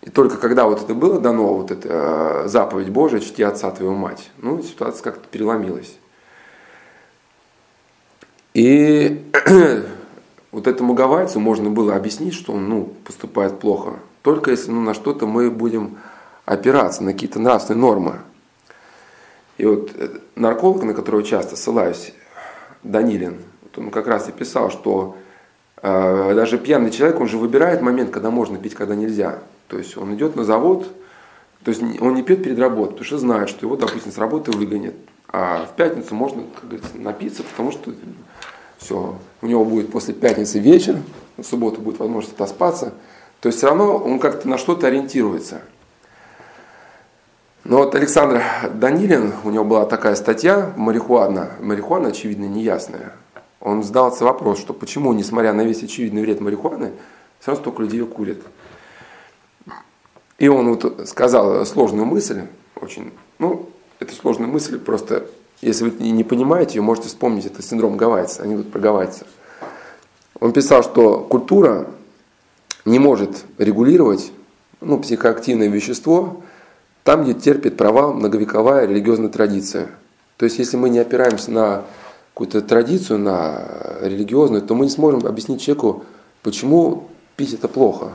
И 0.02 0.10
только 0.10 0.38
когда 0.38 0.66
вот 0.66 0.84
это 0.84 0.94
было 0.94 1.20
дано, 1.20 1.54
вот 1.56 1.72
эта 1.72 2.44
э, 2.46 2.48
заповедь 2.48 2.90
Божия, 2.90 3.20
чти 3.20 3.44
отца 3.44 3.72
твою 3.72 3.94
мать, 3.94 4.32
ну, 4.38 4.62
ситуация 4.62 5.04
как-то 5.04 5.28
переломилась. 5.28 5.98
И 8.54 9.24
вот 10.52 10.68
этому 10.68 10.94
гавайцу 10.94 11.40
можно 11.40 11.70
было 11.70 11.96
объяснить, 11.96 12.34
что 12.34 12.54
он 12.54 12.68
ну, 12.68 12.94
поступает 13.06 13.60
плохо, 13.60 13.94
только 14.24 14.52
если 14.52 14.72
ну, 14.72 14.82
на 14.82 14.94
что-то 14.94 15.28
мы 15.28 15.52
будем 15.52 15.98
опираться, 16.46 17.04
на 17.04 17.14
какие-то 17.14 17.40
нравственные 17.40 17.82
нормы. 17.82 18.20
И 19.58 19.66
вот 19.66 19.92
э, 19.96 20.10
нарколог, 20.36 20.84
на 20.84 20.94
которого 20.94 21.24
часто 21.24 21.56
ссылаюсь, 21.56 22.14
Данилин, 22.84 23.38
вот 23.64 23.78
он 23.78 23.92
как 23.92 24.08
раз 24.08 24.30
и 24.30 24.32
писал, 24.32 24.70
что 24.70 25.18
э, 25.82 26.34
даже 26.36 26.58
пьяный 26.58 26.92
человек, 26.92 27.20
он 27.20 27.28
же 27.28 27.38
выбирает 27.38 27.82
момент, 27.82 28.12
когда 28.12 28.30
можно 28.30 28.58
пить, 28.58 28.76
когда 28.76 28.96
нельзя. 28.96 29.40
То 29.68 29.78
есть 29.78 29.98
он 29.98 30.14
идет 30.16 30.36
на 30.36 30.44
завод, 30.44 30.88
то 31.64 31.72
есть 31.72 31.82
он 32.00 32.14
не 32.14 32.24
пьет 32.24 32.44
перед 32.44 32.60
работой, 32.60 32.92
потому 32.92 33.06
что 33.06 33.18
знает, 33.18 33.50
что 33.50 33.66
его, 33.66 33.76
допустим, 33.76 34.12
с 34.12 34.18
работы 34.18 34.52
выгонят. 34.52 34.96
А 35.28 35.66
в 35.66 35.76
пятницу 35.76 36.16
можно, 36.16 36.44
как 36.56 36.70
говорится, 36.70 36.98
напиться, 36.98 37.44
потому 37.44 37.72
что 37.72 37.94
все, 38.78 39.18
у 39.42 39.46
него 39.46 39.66
будет 39.66 39.92
после 39.92 40.14
пятницы 40.14 40.60
вечер, 40.60 40.98
в 41.36 41.44
субботу 41.44 41.82
будет 41.82 42.00
возможность 42.00 42.36
отоспаться. 42.36 42.94
То 43.42 43.48
есть 43.48 43.58
все 43.58 43.68
равно 43.68 43.98
он 43.98 44.20
как-то 44.20 44.48
на 44.48 44.58
что-то 44.58 44.88
ориентируется. 44.88 45.62
Но 47.68 47.80
вот 47.80 47.94
Александр 47.96 48.42
Данилин, 48.76 49.34
у 49.44 49.50
него 49.50 49.66
была 49.66 49.86
такая 49.86 50.16
статья 50.16 50.72
«Марихуана». 50.78 51.52
Марихуана, 51.60 52.08
очевидно, 52.10 52.46
неясная. 52.46 53.12
Он 53.60 53.84
задался 53.84 54.24
вопрос, 54.24 54.58
что 54.58 54.74
почему, 54.74 55.12
несмотря 55.12 55.52
на 55.52 55.66
весь 55.66 55.84
очевидный 55.84 56.22
вред 56.22 56.40
марихуаны, 56.40 56.94
все 57.42 57.52
равно 57.52 57.62
столько 57.62 57.82
людей 57.82 58.00
ее 58.00 58.06
курят. 58.06 58.38
И 60.40 60.48
он 60.48 60.70
вот 60.70 61.10
сказал 61.10 61.66
сложную 61.66 62.06
мысль, 62.06 62.44
очень, 62.80 63.12
ну, 63.38 63.68
это 64.00 64.16
сложная 64.16 64.48
мысль, 64.48 64.80
просто 64.80 65.28
если 65.60 65.90
вы 65.90 66.10
не 66.10 66.24
понимаете 66.24 66.76
ее, 66.76 66.82
можете 66.82 67.10
вспомнить, 67.10 67.48
это 67.48 67.62
синдром 67.62 67.98
гавайца, 67.98 68.44
они 68.44 68.56
будут 68.56 68.72
про 68.72 68.80
гавайца. 68.80 69.28
Он 70.40 70.54
писал, 70.54 70.84
что 70.84 71.20
культура 71.20 71.88
не 72.86 73.00
может 73.00 73.44
регулировать 73.58 74.32
ну, 74.80 74.98
психоактивное 75.02 75.68
вещество 75.68 76.44
там, 77.08 77.24
где 77.24 77.34
терпит 77.34 77.78
провал 77.78 78.12
многовековая 78.12 78.86
религиозная 78.86 79.30
традиция. 79.30 79.88
То 80.36 80.44
есть, 80.44 80.60
если 80.60 80.76
мы 80.76 80.90
не 80.90 81.00
опираемся 81.00 81.52
на 81.52 81.86
какую-то 82.34 82.60
традицию, 82.60 83.18
на 83.20 83.66
религиозную, 84.02 84.62
то 84.62 84.76
мы 84.76 84.84
не 84.84 84.92
сможем 84.92 85.26
объяснить 85.26 85.62
человеку, 85.62 86.04
почему 86.44 87.08
пить 87.38 87.54
это 87.54 87.70
плохо. 87.70 88.10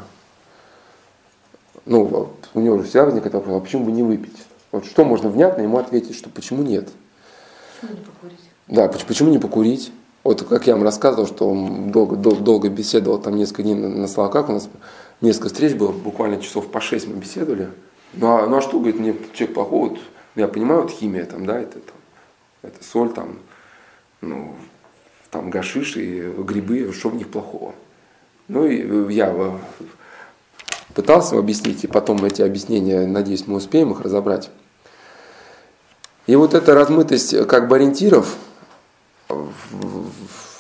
Ну, 1.87 2.29
у 2.53 2.61
него 2.61 2.77
же 2.77 2.85
всегда 2.85 3.07
возникает 3.07 3.33
вопрос, 3.33 3.57
а 3.57 3.61
почему 3.61 3.87
бы 3.87 3.93
не 3.93 4.03
выпить? 4.03 4.37
Вот 4.73 4.85
что 4.85 5.07
можно 5.07 5.31
внятно 5.31 5.63
ему 5.63 5.79
ответить, 5.79 6.15
что 6.15 6.29
почему 6.29 6.63
нет? 6.63 6.91
Почему 7.81 7.97
не 7.97 8.05
покурить? 8.05 8.41
Да, 8.69 8.89
почему 8.89 9.31
не 9.31 9.39
покурить? 9.39 9.91
Вот 10.23 10.43
как 10.43 10.67
я 10.67 10.75
вам 10.75 10.83
рассказывал, 10.83 11.27
что 11.27 11.49
он 11.49 11.91
долго, 11.93 12.17
долго, 12.17 12.43
долго 12.43 12.69
беседовал, 12.69 13.19
там 13.19 13.37
несколько 13.37 13.63
дней 13.63 13.75
на, 13.75 13.89
на 13.89 14.07
Солоках, 14.07 14.51
у 14.51 14.53
нас 14.53 14.69
несколько 15.23 15.49
встреч 15.49 15.77
было, 15.77 15.93
буквально 15.93 16.43
часов 16.43 16.71
по 16.71 16.83
шесть 16.83 17.09
мы 17.09 17.15
беседовали. 17.15 17.71
Ну 18.15 18.37
а, 18.37 18.47
ну 18.47 18.57
а 18.57 18.61
что, 18.61 18.79
говорит, 18.79 19.01
мне 19.01 19.17
человек 19.33 19.55
плохой, 19.55 19.89
вот, 19.91 19.99
я 20.35 20.49
понимаю, 20.49 20.83
вот 20.83 20.91
химия 20.91 21.25
там, 21.25 21.47
да, 21.47 21.59
это, 21.59 21.81
там, 21.81 21.97
это 22.63 22.85
соль 22.85 23.13
там, 23.13 23.39
ну, 24.21 24.55
там 25.31 25.51
гашиш 25.51 25.97
и 25.97 26.21
грибы, 26.21 26.93
что 26.93 27.09
в 27.09 27.15
них 27.15 27.31
плохого? 27.31 27.75
Ну 28.49 28.67
и 28.67 29.13
я 29.15 29.59
пытался 30.95 31.39
объяснить, 31.39 31.85
и 31.85 31.87
потом 31.87 32.23
эти 32.25 32.43
объяснения, 32.43 33.07
надеюсь, 33.07 33.47
мы 33.47 33.57
успеем 33.57 33.93
их 33.93 34.01
разобрать. 34.01 34.51
И 36.27 36.37
вот 36.37 36.55
эта 36.55 36.75
размытость 36.75 37.47
как 37.47 37.69
бы 37.69 37.77
ориентиров, 37.77 38.37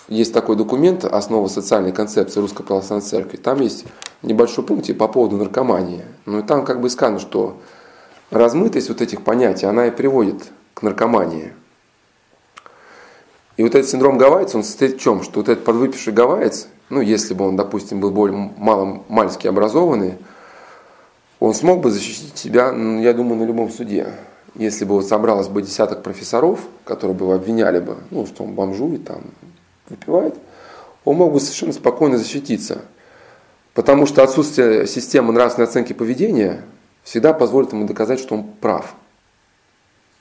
есть 0.08 0.32
такой 0.32 0.56
документ 0.56 1.04
«Основа 1.04 1.48
социальной 1.48 1.92
концепции 1.92 2.40
Русской 2.40 2.64
Православной 2.64 3.06
Церкви». 3.06 3.36
Там 3.36 3.60
есть 3.60 3.84
небольшой 4.22 4.64
пункт 4.64 4.96
по 4.96 5.08
поводу 5.08 5.36
наркомании. 5.36 6.04
Ну 6.26 6.40
и 6.40 6.42
там 6.42 6.64
как 6.64 6.80
бы 6.80 6.90
сказано, 6.90 7.18
что 7.18 7.60
размытость 8.30 8.88
вот 8.88 9.00
этих 9.00 9.22
понятий, 9.22 9.66
она 9.66 9.86
и 9.86 9.90
приводит 9.90 10.50
к 10.74 10.82
наркомании. 10.82 11.52
И 13.56 13.62
вот 13.62 13.74
этот 13.74 13.90
синдром 13.90 14.18
гавайца, 14.18 14.56
он 14.56 14.64
состоит 14.64 14.96
в 14.96 15.00
чем? 15.00 15.22
Что 15.22 15.40
вот 15.40 15.48
этот 15.48 15.64
подвыпивший 15.64 16.12
гавайец, 16.12 16.68
ну 16.88 17.00
если 17.00 17.34
бы 17.34 17.46
он, 17.46 17.56
допустим, 17.56 18.00
был 18.00 18.10
более 18.10 18.50
мало, 18.56 19.02
мальски 19.08 19.46
образованный, 19.46 20.14
он 21.38 21.54
смог 21.54 21.80
бы 21.80 21.90
защитить 21.90 22.38
себя, 22.38 22.72
я 23.00 23.12
думаю, 23.12 23.40
на 23.40 23.44
любом 23.44 23.70
суде 23.70 24.12
если 24.54 24.84
бы 24.84 24.94
вот 24.94 25.06
собралось 25.06 25.48
бы 25.48 25.62
десяток 25.62 26.02
профессоров, 26.02 26.60
которые 26.84 27.16
бы 27.16 27.24
его 27.24 27.34
обвиняли 27.34 27.80
бы, 27.80 27.96
ну, 28.10 28.26
что 28.26 28.44
он 28.44 28.52
бомжует, 28.52 29.04
там, 29.04 29.22
выпивает, 29.88 30.34
он 31.04 31.16
мог 31.16 31.32
бы 31.32 31.40
совершенно 31.40 31.72
спокойно 31.72 32.18
защититься. 32.18 32.82
Потому 33.74 34.06
что 34.06 34.22
отсутствие 34.22 34.86
системы 34.86 35.32
нравственной 35.32 35.66
оценки 35.66 35.92
поведения 35.92 36.64
всегда 37.02 37.32
позволит 37.32 37.72
ему 37.72 37.86
доказать, 37.86 38.20
что 38.20 38.34
он 38.34 38.44
прав. 38.44 38.94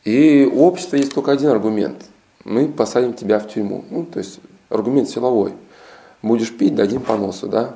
И 0.04 0.50
у 0.52 0.64
общества 0.64 0.96
есть 0.96 1.14
только 1.14 1.32
один 1.32 1.50
аргумент. 1.50 2.06
Мы 2.44 2.68
посадим 2.68 3.14
тебя 3.14 3.40
в 3.40 3.48
тюрьму. 3.48 3.84
Ну, 3.90 4.06
то 4.06 4.20
есть 4.20 4.40
аргумент 4.70 5.10
силовой. 5.10 5.54
Будешь 6.22 6.56
пить, 6.56 6.76
дадим 6.76 7.02
по 7.02 7.18
носу, 7.18 7.48
да? 7.48 7.76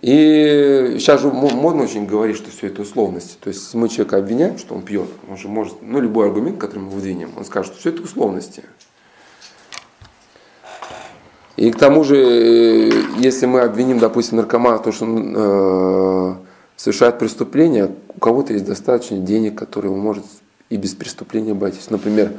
И 0.00 0.96
сейчас 0.98 1.22
же 1.22 1.28
модно 1.28 1.84
очень 1.84 2.06
говорить, 2.06 2.36
что 2.36 2.50
все 2.50 2.66
это 2.66 2.82
условности. 2.82 3.36
То 3.40 3.48
есть, 3.48 3.72
мы 3.74 3.88
человека 3.88 4.18
обвиняем, 4.18 4.58
что 4.58 4.74
он 4.74 4.82
пьет, 4.82 5.08
он 5.28 5.38
же 5.38 5.48
может, 5.48 5.76
ну, 5.80 6.00
любой 6.00 6.26
аргумент, 6.26 6.58
который 6.58 6.80
мы 6.80 6.90
выдвинем, 6.90 7.32
он 7.36 7.44
скажет, 7.44 7.72
что 7.72 7.80
все 7.80 7.90
это 7.90 8.02
условности. 8.02 8.62
И 11.56 11.70
к 11.70 11.78
тому 11.78 12.04
же, 12.04 12.16
э, 12.16 12.90
если 13.18 13.46
мы 13.46 13.60
обвиним, 13.60 13.98
допустим, 13.98 14.36
наркомана 14.36 14.78
в 14.78 14.82
том, 14.82 14.92
что 14.92 15.04
он 15.06 15.34
э, 15.36 16.34
совершает 16.76 17.18
преступление, 17.18 17.90
у 18.14 18.20
кого-то 18.20 18.52
есть 18.52 18.66
достаточно 18.66 19.18
денег, 19.18 19.58
которые 19.58 19.92
он 19.92 19.98
может 19.98 20.24
и 20.68 20.76
без 20.76 20.94
преступления 20.94 21.52
обойтись. 21.52 21.90
Например, 21.90 22.32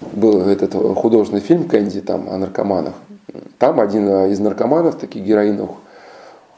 был 0.00 0.40
этот 0.40 0.74
художественный 0.74 1.42
фильм 1.42 1.68
Кэнди 1.68 2.00
там, 2.00 2.28
о 2.28 2.36
наркоманах. 2.38 2.94
Там 3.58 3.80
один 3.80 4.08
из 4.26 4.40
наркоманов, 4.40 4.96
таких 4.96 5.22
героинов, 5.22 5.70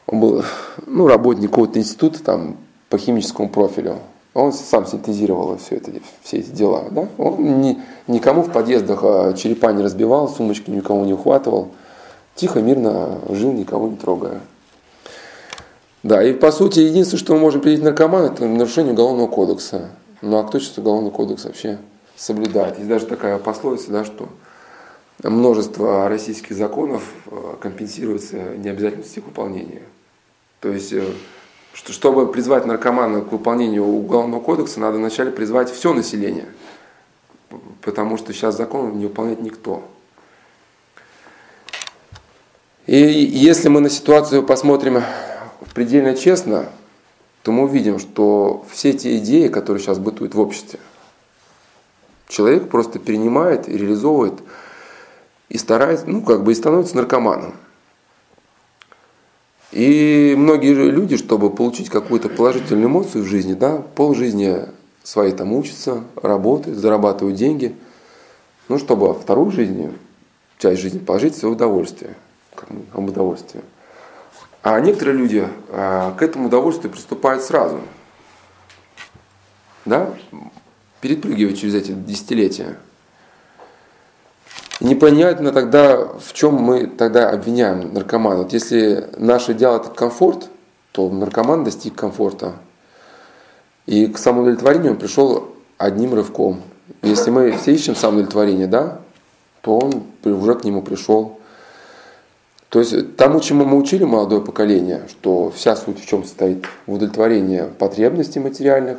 он 0.07 0.21
был 0.21 0.45
ну, 0.87 1.07
работник 1.07 1.51
какого-то 1.51 1.79
института 1.79 2.23
там, 2.23 2.57
по 2.89 2.97
химическому 2.97 3.49
профилю. 3.49 3.97
Он 4.33 4.53
сам 4.53 4.87
синтезировал 4.87 5.59
все, 5.59 5.77
это, 5.77 5.91
все 6.23 6.39
эти 6.39 6.51
дела. 6.51 6.85
Да? 6.91 7.09
Он 7.19 7.61
ни, 7.61 7.79
никому 8.07 8.43
в 8.43 8.53
подъездах 8.53 9.01
а, 9.03 9.33
черепа 9.35 9.73
не 9.73 9.83
разбивал, 9.83 10.29
сумочки 10.29 10.71
никому 10.71 11.05
не 11.05 11.13
ухватывал. 11.13 11.69
Тихо, 12.39 12.61
мирно 12.61 13.21
жил, 13.31 13.53
никого 13.53 13.89
не 13.89 13.97
трогая. 13.97 14.41
Да, 16.05 16.23
и 16.23 16.33
по 16.33 16.53
сути, 16.53 16.79
единственное, 16.79 17.19
что 17.19 17.35
мы 17.35 17.41
можем 17.41 17.61
предъявить 17.61 17.85
наркоман, 17.85 18.27
это 18.27 18.47
нарушение 18.47 18.93
уголовного 18.93 19.27
кодекса. 19.27 19.91
Ну 20.23 20.39
а 20.39 20.45
кто 20.45 20.61
сейчас 20.61 20.79
уголовный 20.79 21.11
кодекс 21.11 21.47
вообще 21.47 21.79
соблюдает? 22.15 22.77
Есть 22.77 22.89
даже 22.89 23.07
такая 23.07 23.39
пословица, 23.39 23.91
да, 23.91 24.05
что 24.05 24.29
множество 25.25 26.09
российских 26.09 26.55
законов 26.57 27.03
а, 27.27 27.57
компенсируется 27.61 28.37
необязательностью 28.57 29.23
их 29.23 29.27
выполнения. 29.27 29.83
То 30.61 30.69
есть 30.69 30.93
э, 30.93 31.03
что 31.73 31.93
чтобы 31.93 32.31
призвать 32.31 32.67
наркомана 32.67 33.23
к 33.23 33.33
выполнению 33.33 33.85
Уголовного 33.85 34.41
кодекса, 34.41 34.79
надо 34.79 34.99
вначале 34.99 35.33
призвать 35.33 35.73
все 35.73 35.93
население, 35.93 36.47
потому 37.83 38.17
что 38.17 38.33
сейчас 38.33 38.57
закон 38.57 38.97
не 38.97 39.07
выполняет 39.07 39.43
никто. 39.43 39.83
И 42.89 42.97
если 42.97 43.69
мы 43.69 43.81
на 43.81 43.91
ситуацию 43.91 44.43
посмотрим 44.43 45.03
предельно 45.75 46.15
честно, 46.15 46.71
то 47.43 47.53
мы 47.53 47.65
увидим, 47.65 47.99
что 47.99 48.65
все 48.73 48.95
те 48.95 49.19
идеи, 49.19 49.49
которые 49.49 49.83
сейчас 49.83 49.99
бытуют 49.99 50.35
в 50.35 50.41
обществе, 50.41 50.81
человек 52.29 52.71
просто 52.71 52.99
перенимает 52.99 53.69
и 53.69 53.77
реализовывает 53.77 54.41
и 55.51 55.59
старается, 55.59 56.07
ну 56.09 56.23
как 56.23 56.45
бы 56.45 56.53
и 56.53 56.55
становится 56.55 56.97
наркоманом. 56.97 57.53
И 59.71 60.35
многие 60.39 60.73
люди, 60.73 61.19
чтобы 61.19 61.51
получить 61.51 61.91
какую-то 61.91 62.31
положительную 62.31 62.87
эмоцию 62.87 63.23
в 63.23 63.27
жизни, 63.27 63.53
да, 63.53 63.83
пол 63.97 64.15
жизни 64.15 64.63
своей 65.03 65.33
там 65.35 65.53
учатся, 65.53 66.05
работают, 66.23 66.79
зарабатывают 66.79 67.37
деньги, 67.37 67.77
ну, 68.71 68.79
чтобы 68.79 69.13
вторую 69.13 69.51
жизнь, 69.51 69.93
часть 70.57 70.81
жизни 70.81 70.99
положить 70.99 71.35
в 71.35 71.47
удовольствие, 71.47 72.15
об 72.93 73.09
удовольствии. 73.09 73.63
А 74.63 74.81
некоторые 74.81 75.17
люди 75.17 75.49
а, 75.71 76.15
к 76.15 76.23
этому 76.23 76.47
удовольствию 76.47 76.93
приступают 76.93 77.43
сразу, 77.43 77.81
да, 79.85 80.11
перепрыгивая 81.01 81.55
через 81.55 81.75
эти 81.75 81.93
десятилетия. 81.93 82.77
Непонятно 84.81 85.53
тогда, 85.53 85.97
в 85.97 86.33
чем 86.35 86.55
мы 86.55 86.87
тогда 86.87 87.31
обвиняем 87.31 87.93
наркомана. 87.93 88.43
Вот 88.43 88.53
если 88.53 89.09
наше 89.17 89.55
дело 89.55 89.77
это 89.77 89.91
комфорт, 89.91 90.49
то 90.93 91.09
наркоман 91.09 91.65
достиг 91.65 91.97
комфорта. 91.97 92.55
И 93.87 94.07
к 94.07 94.19
самоудовлетворению 94.19 94.93
он 94.93 94.99
пришел 94.99 95.49
одним 95.79 96.15
рывком. 96.15 96.63
Если 97.03 97.31
мы 97.31 97.53
все 97.53 97.73
ищем 97.75 97.97
самоудовлетворение, 97.97 98.67
да, 98.67 99.01
то 99.63 99.79
он 99.79 100.05
уже 100.25 100.55
к 100.55 100.65
нему 100.65 100.83
пришел. 100.83 101.38
То 102.69 102.81
есть 102.81 103.17
тому, 103.17 103.41
чему 103.41 103.65
мы 103.65 103.79
учили 103.79 104.05
молодое 104.05 104.43
поколение, 104.43 105.03
что 105.09 105.51
вся 105.51 105.75
суть 105.75 106.01
в 106.01 106.07
чем 106.07 106.25
состоит 106.25 106.67
в 106.87 106.93
удовлетворении 106.93 107.65
потребностей 107.79 108.41
материальных, 108.41 108.99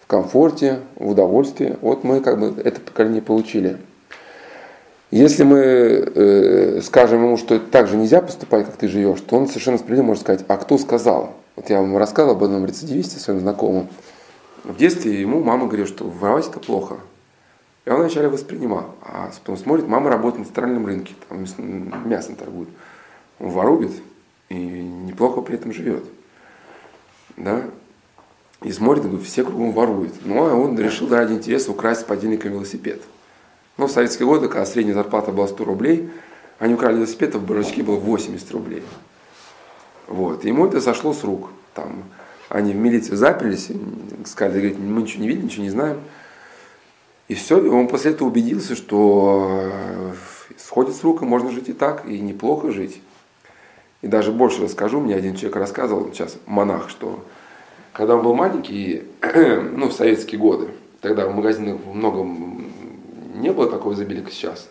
в 0.00 0.06
комфорте, 0.06 0.80
в 0.96 1.08
удовольствии. 1.08 1.76
Вот 1.80 2.04
мы 2.04 2.20
как 2.20 2.38
бы 2.38 2.60
это 2.62 2.80
поколение 2.80 3.22
получили. 3.22 3.78
Если 5.10 5.44
мы 5.44 5.58
э, 5.58 6.80
скажем 6.82 7.24
ему, 7.24 7.36
что 7.36 7.58
так 7.58 7.88
же 7.88 7.96
нельзя 7.96 8.20
поступать, 8.20 8.66
как 8.66 8.76
ты 8.76 8.88
живешь, 8.88 9.20
то 9.20 9.36
он 9.36 9.46
совершенно 9.46 9.78
справедливо 9.78 10.08
может 10.08 10.22
сказать, 10.22 10.44
а 10.48 10.56
кто 10.58 10.76
сказал? 10.78 11.34
Вот 11.54 11.70
я 11.70 11.80
вам 11.80 11.96
рассказывал 11.96 12.36
об 12.36 12.44
одном 12.44 12.66
рецидивисте, 12.66 13.18
своим 13.18 13.40
знакомым. 13.40 13.88
В 14.64 14.76
детстве 14.76 15.20
ему 15.20 15.42
мама 15.42 15.66
говорила, 15.66 15.88
что 15.88 16.04
воровать 16.04 16.48
это 16.48 16.58
плохо. 16.58 16.96
И 17.84 17.90
он 17.90 18.00
вначале 18.00 18.28
воспринимал. 18.28 18.96
А 19.00 19.30
потом 19.40 19.56
смотрит, 19.56 19.88
мама 19.88 20.10
работает 20.10 20.40
на 20.40 20.44
центральном 20.44 20.86
рынке, 20.86 21.14
там 21.28 21.46
мясо 22.04 22.34
торгует. 22.34 22.68
Он 23.38 23.50
ворует 23.50 23.92
и 24.48 24.54
неплохо 24.54 25.40
при 25.40 25.56
этом 25.56 25.72
живет. 25.72 26.04
Да? 27.36 27.64
И 28.62 28.72
смотрит, 28.72 29.04
и 29.04 29.18
все 29.18 29.44
кругом 29.44 29.72
воруют. 29.72 30.14
Ну, 30.24 30.46
а 30.46 30.54
он 30.54 30.78
решил 30.78 31.08
ради 31.08 31.34
интереса 31.34 31.70
украсть 31.70 32.06
подельника 32.06 32.48
велосипед. 32.48 33.02
Но 33.76 33.86
в 33.86 33.90
советские 33.90 34.26
годы, 34.26 34.48
когда 34.48 34.64
средняя 34.64 34.94
зарплата 34.94 35.32
была 35.32 35.46
100 35.46 35.64
рублей, 35.64 36.08
они 36.58 36.74
украли 36.74 36.96
велосипед, 36.96 37.34
а 37.34 37.38
в 37.38 37.44
бардачке 37.44 37.82
было 37.82 37.96
80 37.96 38.50
рублей. 38.52 38.82
Вот. 40.06 40.44
И 40.44 40.48
ему 40.48 40.66
это 40.66 40.80
сошло 40.80 41.12
с 41.12 41.22
рук. 41.24 41.50
Там, 41.74 42.04
они 42.48 42.72
в 42.72 42.76
милицию 42.76 43.18
заперлись, 43.18 43.68
сказали, 44.24 44.60
говорит, 44.60 44.78
мы 44.78 45.02
ничего 45.02 45.22
не 45.22 45.28
видим, 45.28 45.44
ничего 45.44 45.64
не 45.64 45.70
знаем. 45.70 46.00
И 47.28 47.34
все, 47.34 47.58
и 47.58 47.68
он 47.68 47.88
после 47.88 48.12
этого 48.12 48.28
убедился, 48.28 48.76
что 48.76 49.70
э, 49.72 50.12
сходит 50.56 50.94
с 50.94 51.02
рук, 51.02 51.22
и 51.22 51.26
можно 51.26 51.50
жить 51.50 51.68
и 51.68 51.72
так, 51.72 52.06
и 52.06 52.20
неплохо 52.20 52.70
жить. 52.70 53.02
И 54.06 54.08
даже 54.08 54.30
больше 54.30 54.62
расскажу, 54.62 55.00
мне 55.00 55.16
один 55.16 55.34
человек 55.34 55.56
рассказывал, 55.56 56.12
сейчас 56.12 56.38
монах, 56.46 56.88
что 56.90 57.24
когда 57.92 58.14
он 58.14 58.22
был 58.22 58.36
маленький, 58.36 59.02
ну, 59.72 59.88
в 59.88 59.92
советские 59.92 60.40
годы, 60.40 60.68
тогда 61.00 61.26
в 61.26 61.34
магазинах 61.34 61.80
много 61.92 62.22
не 63.34 63.50
было 63.50 63.68
такого 63.68 63.94
изобилия, 63.94 64.22
как 64.22 64.32
сейчас. 64.32 64.68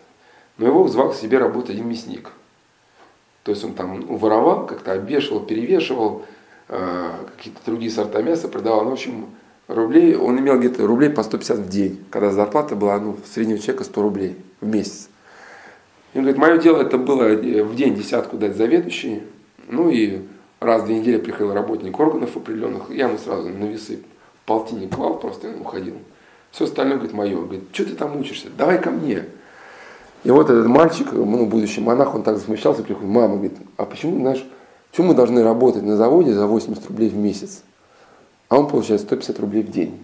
Но 0.58 0.68
его 0.68 0.88
звал 0.88 1.12
к 1.12 1.16
себе 1.16 1.38
работать 1.38 1.72
один 1.72 1.90
мясник. 1.90 2.32
То 3.44 3.52
есть 3.52 3.62
он 3.66 3.74
там 3.74 4.06
воровал, 4.06 4.68
как-то 4.68 4.94
обвешивал, 4.94 5.42
перевешивал, 5.42 6.24
э, 6.70 7.12
какие-то 7.36 7.60
другие 7.66 7.92
сорта 7.92 8.22
мяса 8.22 8.48
продавал. 8.48 8.86
Ну, 8.86 8.92
в 8.92 8.94
общем, 8.94 9.26
рублей, 9.68 10.16
он 10.16 10.40
имел 10.40 10.58
где-то 10.58 10.88
рублей 10.88 11.10
по 11.10 11.24
150 11.24 11.58
в 11.58 11.68
день, 11.68 12.06
когда 12.10 12.32
зарплата 12.32 12.78
была 12.78 12.98
ну, 13.00 13.18
среднего 13.30 13.60
человека 13.60 13.84
100 13.84 14.02
рублей 14.02 14.38
в 14.62 14.66
месяц. 14.66 15.10
И 16.16 16.18
он 16.18 16.24
говорит, 16.24 16.40
мое 16.40 16.58
дело 16.58 16.82
это 16.82 16.98
было 16.98 17.24
э, 17.24 17.62
в 17.62 17.76
день 17.76 17.94
десятку 17.94 18.38
дать 18.38 18.56
заведующий, 18.56 19.24
ну 19.68 19.90
и 19.90 20.22
раз 20.62 20.84
в 20.84 20.86
две 20.86 21.00
недели 21.00 21.18
приходил 21.18 21.54
работник 21.54 22.00
органов 22.00 22.38
определенных, 22.38 22.90
я 22.90 23.10
ему 23.10 23.18
сразу 23.18 23.50
на 23.50 23.66
весы 23.66 24.00
полтинник 24.46 24.96
клал, 24.96 25.20
просто 25.20 25.50
уходил. 25.60 25.96
Все 26.52 26.64
остальное, 26.64 26.96
говорит, 26.96 27.14
мое. 27.14 27.36
Говорит, 27.36 27.64
что 27.74 27.84
ты 27.84 27.96
там 27.96 28.18
учишься? 28.18 28.48
Давай 28.58 28.82
ко 28.82 28.92
мне. 28.92 29.26
И 30.24 30.32
вот 30.32 30.50
этот 30.50 30.68
мальчик, 30.68 31.12
ну, 31.12 31.48
будущий 31.48 31.82
монах, 31.82 32.16
он 32.16 32.24
так 32.24 32.38
засмущался, 32.38 32.82
приходит, 32.82 33.10
мама, 33.10 33.36
говорит, 33.36 33.58
а 33.76 33.84
почему, 33.84 34.18
знаешь, 34.18 34.46
почему 34.92 35.08
мы 35.08 35.16
должны 35.16 35.44
работать 35.44 35.84
на 35.84 35.98
заводе 35.98 36.34
за 36.34 36.48
80 36.48 36.88
рублей 36.88 37.10
в 37.10 37.18
месяц? 37.18 37.62
А 38.48 38.58
он 38.58 38.70
получает 38.70 39.02
150 39.02 39.38
рублей 39.42 39.64
в 39.64 39.70
день. 39.70 40.02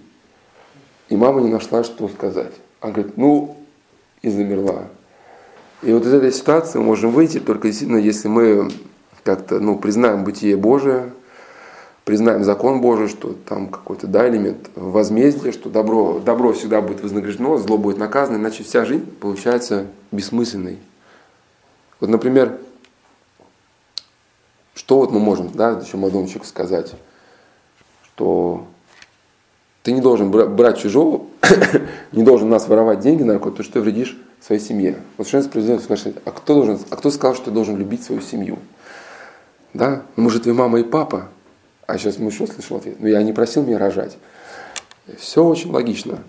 И 1.08 1.16
мама 1.16 1.40
не 1.40 1.50
нашла, 1.50 1.86
что 1.86 2.10
сказать. 2.10 2.52
Она 2.82 2.92
говорит, 2.92 3.16
ну, 3.16 3.56
и 4.22 4.30
замерла. 4.30 4.90
И 5.82 5.92
вот 5.94 6.06
из 6.06 6.14
этой 6.14 6.32
ситуации 6.32 6.78
мы 6.78 6.86
можем 6.86 7.12
выйти 7.12 7.40
только 7.40 7.68
действительно, 7.68 7.98
если 7.98 8.28
мы 8.28 8.72
как-то 9.24 9.60
ну, 9.60 9.78
признаем 9.78 10.24
бытие 10.24 10.56
Божие, 10.56 11.12
признаем 12.06 12.44
закон 12.44 12.82
Божий, 12.82 13.08
что 13.08 13.34
там 13.34 13.68
какой-то 13.70 14.08
да, 14.08 14.30
элемент 14.30 14.70
возмездия, 14.76 15.52
что 15.52 15.70
добро, 15.70 16.20
добро 16.20 16.54
всегда 16.54 16.82
будет 16.82 17.02
вознаграждено, 17.02 17.58
зло 17.58 17.78
будет 17.78 17.98
наказано, 17.98 18.38
иначе 18.38 18.64
вся 18.64 18.86
жизнь 18.86 19.06
получается 19.20 19.88
бессмысленной. 20.12 20.78
Вот, 22.00 22.10
например, 22.10 22.60
что 24.76 24.98
вот 24.98 25.12
мы 25.12 25.20
можем, 25.20 25.52
да, 25.52 25.80
еще 25.84 25.98
молодому 25.98 26.26
человеку 26.28 26.46
сказать, 26.46 26.94
что 28.04 28.68
ты 29.84 29.92
не 29.92 30.02
должен 30.02 30.30
брать 30.32 30.78
чужого, 30.78 31.26
не 32.12 32.24
должен 32.24 32.50
нас 32.50 32.68
воровать 32.68 33.00
деньги 33.00 33.24
на 33.24 33.36
руку, 33.36 33.52
что 33.64 33.74
ты 33.74 33.82
вредишь 33.82 34.18
своей 34.40 34.62
семье. 34.62 34.98
Вот 35.18 35.28
совершенно 35.28 35.44
справедливо 35.44 35.80
сказать, 35.80 36.16
а 36.24 36.32
кто, 36.32 36.56
должен, 36.56 36.80
а 36.90 36.96
кто 36.96 37.10
сказал, 37.10 37.36
что 37.36 37.46
ты 37.46 37.52
должен 37.52 37.78
любить 37.78 38.04
свою 38.04 38.22
семью? 38.22 38.60
Да? 39.74 40.04
Ну, 40.16 40.24
может, 40.24 40.44
твоя 40.44 40.58
мама 40.58 40.80
и 40.80 40.84
папа, 40.84 41.30
а 41.88 41.98
сейчас 41.98 42.18
мы 42.20 42.32
что 42.32 42.48
слышим 42.48 42.78
ответ? 42.78 42.98
Ну, 43.00 43.08
я 43.08 43.24
не 43.24 43.34
просил 43.34 43.64
меня 43.64 43.78
рожать. 43.78 44.18
Все 45.18 45.44
очень 45.44 45.72
логично. 45.72 46.20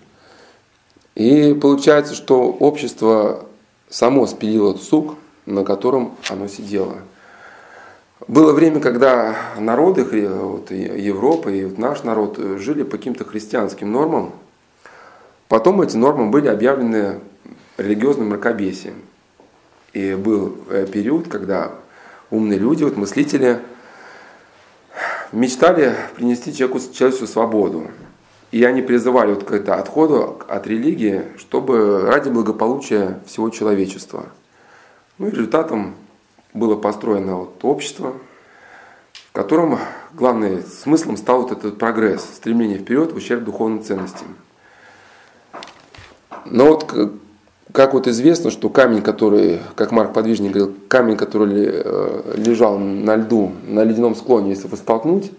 И 1.15 1.53
получается, 1.53 2.15
что 2.15 2.49
общество 2.51 3.45
само 3.89 4.25
спилило 4.25 4.75
сук, 4.75 5.15
на 5.45 5.63
котором 5.63 6.15
оно 6.29 6.47
сидело. 6.47 6.97
Было 8.27 8.53
время, 8.53 8.79
когда 8.79 9.35
народы 9.57 10.03
вот, 10.03 10.71
Европы 10.71 11.57
и 11.57 11.65
вот 11.65 11.77
наш 11.77 12.03
народ 12.03 12.37
жили 12.37 12.83
по 12.83 12.97
каким-то 12.97 13.25
христианским 13.25 13.91
нормам. 13.91 14.31
Потом 15.49 15.81
эти 15.81 15.97
нормы 15.97 16.29
были 16.29 16.47
объявлены 16.47 17.19
религиозным 17.77 18.29
мракобесием. 18.29 18.95
И 19.91 20.15
был 20.15 20.57
э, 20.69 20.87
период, 20.91 21.27
когда 21.27 21.73
умные 22.29 22.57
люди, 22.57 22.83
вот 22.83 22.97
мыслители, 22.97 23.59
мечтали 25.31 25.93
принести 26.15 26.53
человеку, 26.53 26.79
человечеству 26.93 27.27
свободу. 27.27 27.87
И 28.51 28.63
они 28.63 28.81
призывали 28.81 29.33
вот 29.33 29.43
к 29.43 29.51
это 29.51 29.75
отходу 29.75 30.41
от 30.47 30.65
религии, 30.65 31.23
чтобы 31.37 32.03
ради 32.03 32.29
благополучия 32.29 33.19
всего 33.25 33.49
человечества. 33.49 34.27
Ну 35.17 35.27
и 35.27 35.31
результатом 35.31 35.95
было 36.53 36.75
построено 36.75 37.37
вот 37.37 37.63
общество, 37.63 38.13
в 39.29 39.33
котором 39.33 39.79
главным 40.13 40.63
смыслом 40.63 41.17
стал 41.17 41.43
вот 41.43 41.51
этот 41.51 41.77
прогресс, 41.77 42.23
стремление 42.23 42.77
вперед 42.77 43.11
в 43.11 43.15
ущерб 43.15 43.43
духовным 43.43 43.83
ценностям. 43.83 44.27
Но 46.45 46.67
вот 46.67 46.93
как 47.71 47.93
вот 47.93 48.07
известно, 48.07 48.51
что 48.51 48.69
камень, 48.69 49.01
который, 49.01 49.59
как 49.75 49.91
Марк 49.91 50.13
Подвижник 50.13 50.51
говорил, 50.51 50.75
камень, 50.87 51.17
который 51.17 51.65
э, 51.65 52.33
лежал 52.35 52.77
на 52.77 53.15
льду, 53.15 53.51
на 53.67 53.83
ледяном 53.83 54.15
склоне, 54.15 54.51
если 54.51 54.67
его 54.67 54.77
столкнуть, 54.77 55.31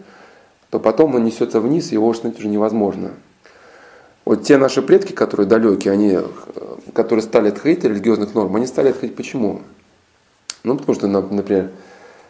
то 0.70 0.80
потом 0.80 1.14
он 1.14 1.24
несется 1.24 1.60
вниз, 1.60 1.92
и 1.92 1.94
его 1.94 2.10
остановить 2.10 2.40
уже 2.40 2.48
невозможно. 2.48 3.12
Вот 4.24 4.42
те 4.42 4.56
наши 4.56 4.82
предки, 4.82 5.12
которые 5.12 5.46
далекие, 5.46 5.92
они, 5.92 6.12
э, 6.14 6.24
которые 6.92 7.22
стали 7.22 7.50
отходить 7.50 7.84
религиозных 7.84 8.34
норм, 8.34 8.56
они 8.56 8.66
стали 8.66 8.88
отходить 8.88 9.14
почему? 9.14 9.60
Ну, 10.64 10.76
потому 10.78 10.94
что, 10.94 11.06
например, 11.06 11.70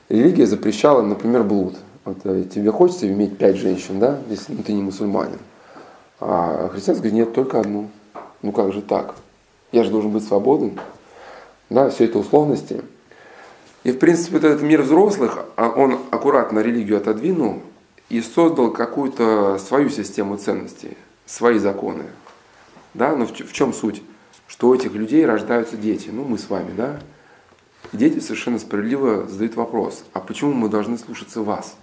религия 0.08 0.46
запрещала, 0.46 1.02
например, 1.02 1.44
блуд. 1.44 1.76
Вот 2.04 2.18
э, 2.24 2.44
тебе 2.52 2.70
хочется 2.72 3.08
иметь 3.08 3.38
пять 3.38 3.56
женщин, 3.56 4.00
да, 4.00 4.18
если 4.28 4.52
ну, 4.52 4.62
ты 4.62 4.72
не 4.72 4.82
мусульманин. 4.82 5.38
А 6.20 6.68
христианство 6.72 7.08
говорит, 7.08 7.14
нет, 7.14 7.32
только 7.32 7.60
одну. 7.60 7.88
Ну 8.42 8.52
как 8.52 8.72
же 8.72 8.82
так? 8.82 9.14
Я 9.72 9.84
же 9.84 9.90
должен 9.90 10.10
быть 10.10 10.26
свободен. 10.26 10.78
Да, 11.70 11.88
все 11.90 12.04
это 12.04 12.18
условности. 12.18 12.82
И, 13.84 13.92
в 13.92 13.98
принципе, 13.98 14.38
этот 14.38 14.62
мир 14.62 14.82
взрослых, 14.82 15.44
а 15.56 15.68
он 15.68 15.98
аккуратно 16.10 16.58
религию 16.58 16.98
отодвинул 16.98 17.62
и 18.08 18.20
создал 18.20 18.70
какую-то 18.70 19.58
свою 19.58 19.90
систему 19.90 20.36
ценностей, 20.36 20.96
свои 21.24 21.58
законы. 21.58 22.04
Да, 22.94 23.14
но 23.14 23.26
в 23.26 23.52
чем 23.52 23.72
суть? 23.72 24.02
Что 24.46 24.68
у 24.68 24.74
этих 24.74 24.92
людей 24.92 25.24
рождаются 25.24 25.76
дети, 25.76 26.10
ну 26.12 26.24
мы 26.24 26.38
с 26.38 26.50
вами, 26.50 26.72
да? 26.76 26.98
Дети 27.94 28.18
совершенно 28.18 28.58
справедливо 28.58 29.28
задают 29.28 29.54
вопрос, 29.54 30.02
а 30.12 30.20
почему 30.20 30.52
мы 30.52 30.68
должны 30.68 30.98
слушаться 30.98 31.42
вас? 31.42 31.76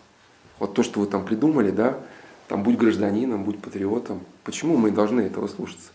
Вот 0.60 0.74
то, 0.74 0.84
что 0.84 1.00
вы 1.00 1.06
там 1.08 1.24
придумали, 1.24 1.72
да, 1.72 1.98
там 2.50 2.64
будь 2.64 2.78
гражданином, 2.78 3.46
будь 3.46 3.60
патриотом, 3.60 4.20
почему 4.44 4.76
мы 4.76 4.92
должны 4.92 5.22
этого 5.22 5.48
слушаться? 5.48 5.92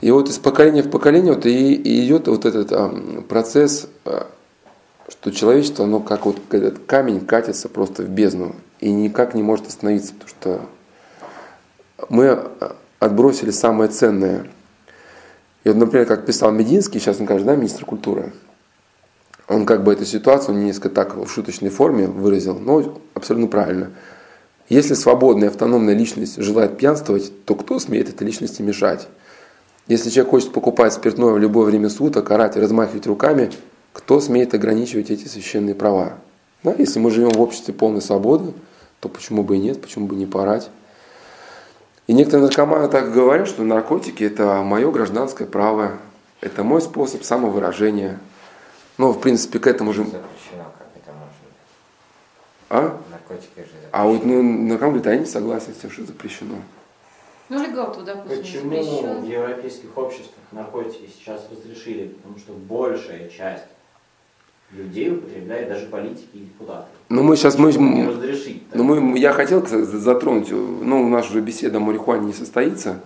И 0.00 0.10
вот 0.10 0.30
из 0.30 0.38
поколения 0.38 0.82
в 0.82 0.90
поколение 0.90 1.34
вот 1.34 1.44
и, 1.44 1.74
и 1.74 2.06
идет 2.06 2.26
вот 2.26 2.46
этот 2.46 2.72
а, 2.72 3.22
процесс, 3.28 3.86
а, 4.06 4.30
что 5.10 5.30
человечество, 5.30 5.84
оно 5.84 6.00
как 6.00 6.24
вот 6.24 6.40
этот 6.50 6.78
камень 6.86 7.20
катится 7.20 7.68
просто 7.68 8.02
в 8.02 8.08
бездну 8.08 8.56
и 8.80 8.90
никак 8.90 9.34
не 9.34 9.42
может 9.42 9.66
остановиться, 9.66 10.14
потому 10.14 10.28
что 10.28 10.60
мы 12.08 12.48
отбросили 12.98 13.50
самое 13.50 13.90
ценное. 13.90 14.46
И 15.68 15.70
вот, 15.70 15.76
например, 15.76 16.06
как 16.06 16.24
писал 16.24 16.50
Мединский, 16.50 16.98
сейчас 16.98 17.20
он 17.20 17.26
кажется, 17.26 17.52
да, 17.52 17.54
министр 17.54 17.84
культуры, 17.84 18.32
он 19.48 19.66
как 19.66 19.84
бы 19.84 19.92
эту 19.92 20.06
ситуацию 20.06 20.56
несколько 20.56 20.88
так 20.88 21.14
в 21.14 21.28
шуточной 21.28 21.68
форме 21.68 22.06
выразил, 22.06 22.58
но 22.58 22.98
абсолютно 23.12 23.48
правильно. 23.48 23.90
Если 24.70 24.94
свободная 24.94 25.50
автономная 25.50 25.92
личность 25.92 26.42
желает 26.42 26.78
пьянствовать, 26.78 27.44
то 27.44 27.54
кто 27.54 27.78
смеет 27.80 28.08
этой 28.08 28.26
личности 28.26 28.62
мешать? 28.62 29.08
Если 29.88 30.08
человек 30.08 30.30
хочет 30.30 30.52
покупать 30.52 30.94
спиртное 30.94 31.34
в 31.34 31.38
любое 31.38 31.66
время 31.66 31.90
суток, 31.90 32.30
орать 32.30 32.56
размахивать 32.56 33.06
руками, 33.06 33.50
кто 33.92 34.20
смеет 34.20 34.54
ограничивать 34.54 35.10
эти 35.10 35.28
священные 35.28 35.74
права? 35.74 36.14
Да, 36.62 36.74
если 36.78 36.98
мы 36.98 37.10
живем 37.10 37.32
в 37.32 37.40
обществе 37.42 37.74
полной 37.74 38.00
свободы, 38.00 38.54
то 39.00 39.10
почему 39.10 39.42
бы 39.42 39.56
и 39.56 39.58
нет, 39.58 39.82
почему 39.82 40.06
бы 40.06 40.16
не 40.16 40.24
порать? 40.24 40.70
И 42.08 42.14
некоторые 42.14 42.46
наркоманы 42.46 42.88
так 42.88 43.12
говорят, 43.12 43.46
что 43.48 43.62
наркотики– 43.64 44.24
это 44.24 44.62
мое 44.62 44.90
гражданское 44.90 45.44
право, 45.46 45.98
это 46.40 46.64
мой 46.64 46.80
способ 46.80 47.22
самовыражения. 47.22 48.18
Но, 48.96 49.12
в 49.12 49.20
принципе, 49.20 49.58
к 49.58 49.66
этому 49.66 49.92
же... 49.92 50.04
Запрещено, 50.04 50.72
как 50.78 50.88
это 50.96 51.12
может 51.12 51.36
быть? 51.44 51.52
А? 52.70 52.98
Наркотики 53.10 53.58
же 53.58 53.66
запрещены. 53.66 53.88
А 53.92 54.06
вот 54.06 54.24
ну, 54.24 54.42
наркоман 54.42 54.94
говорит, 54.94 55.06
а 55.06 55.12
я 55.12 55.18
не 55.18 55.26
согласен 55.26 55.74
с 55.74 55.82
тем, 55.82 55.90
что 55.90 56.06
запрещено. 56.06 56.54
Ну, 57.50 57.62
легал-то, 57.62 58.00
допустим, 58.00 58.38
Почему 58.38 58.70
запрещен. 58.70 59.20
в 59.20 59.28
европейских 59.28 59.98
обществах 59.98 60.40
наркотики 60.52 61.10
сейчас 61.14 61.46
разрешили? 61.50 62.08
Потому 62.08 62.38
что 62.38 62.54
большая 62.54 63.28
часть 63.28 63.64
людей 64.72 65.10
употребляет 65.10 65.68
даже 65.68 65.86
политики 65.86 66.28
и 66.34 66.38
депутаты. 66.40 66.86
Ну, 67.08 67.22
мы 67.22 67.36
сейчас... 67.36 67.58
Мы, 67.58 67.70
разрешить? 67.70 68.62
Ну, 68.74 68.84
мы, 68.84 69.18
я 69.18 69.32
хотел 69.32 69.66
затронуть, 69.66 70.50
ну, 70.50 71.02
у 71.02 71.08
нас 71.08 71.30
уже 71.30 71.40
беседа 71.40 71.78
о 71.78 71.80
марихуане 71.80 72.26
не 72.26 72.32
состоится. 72.32 73.00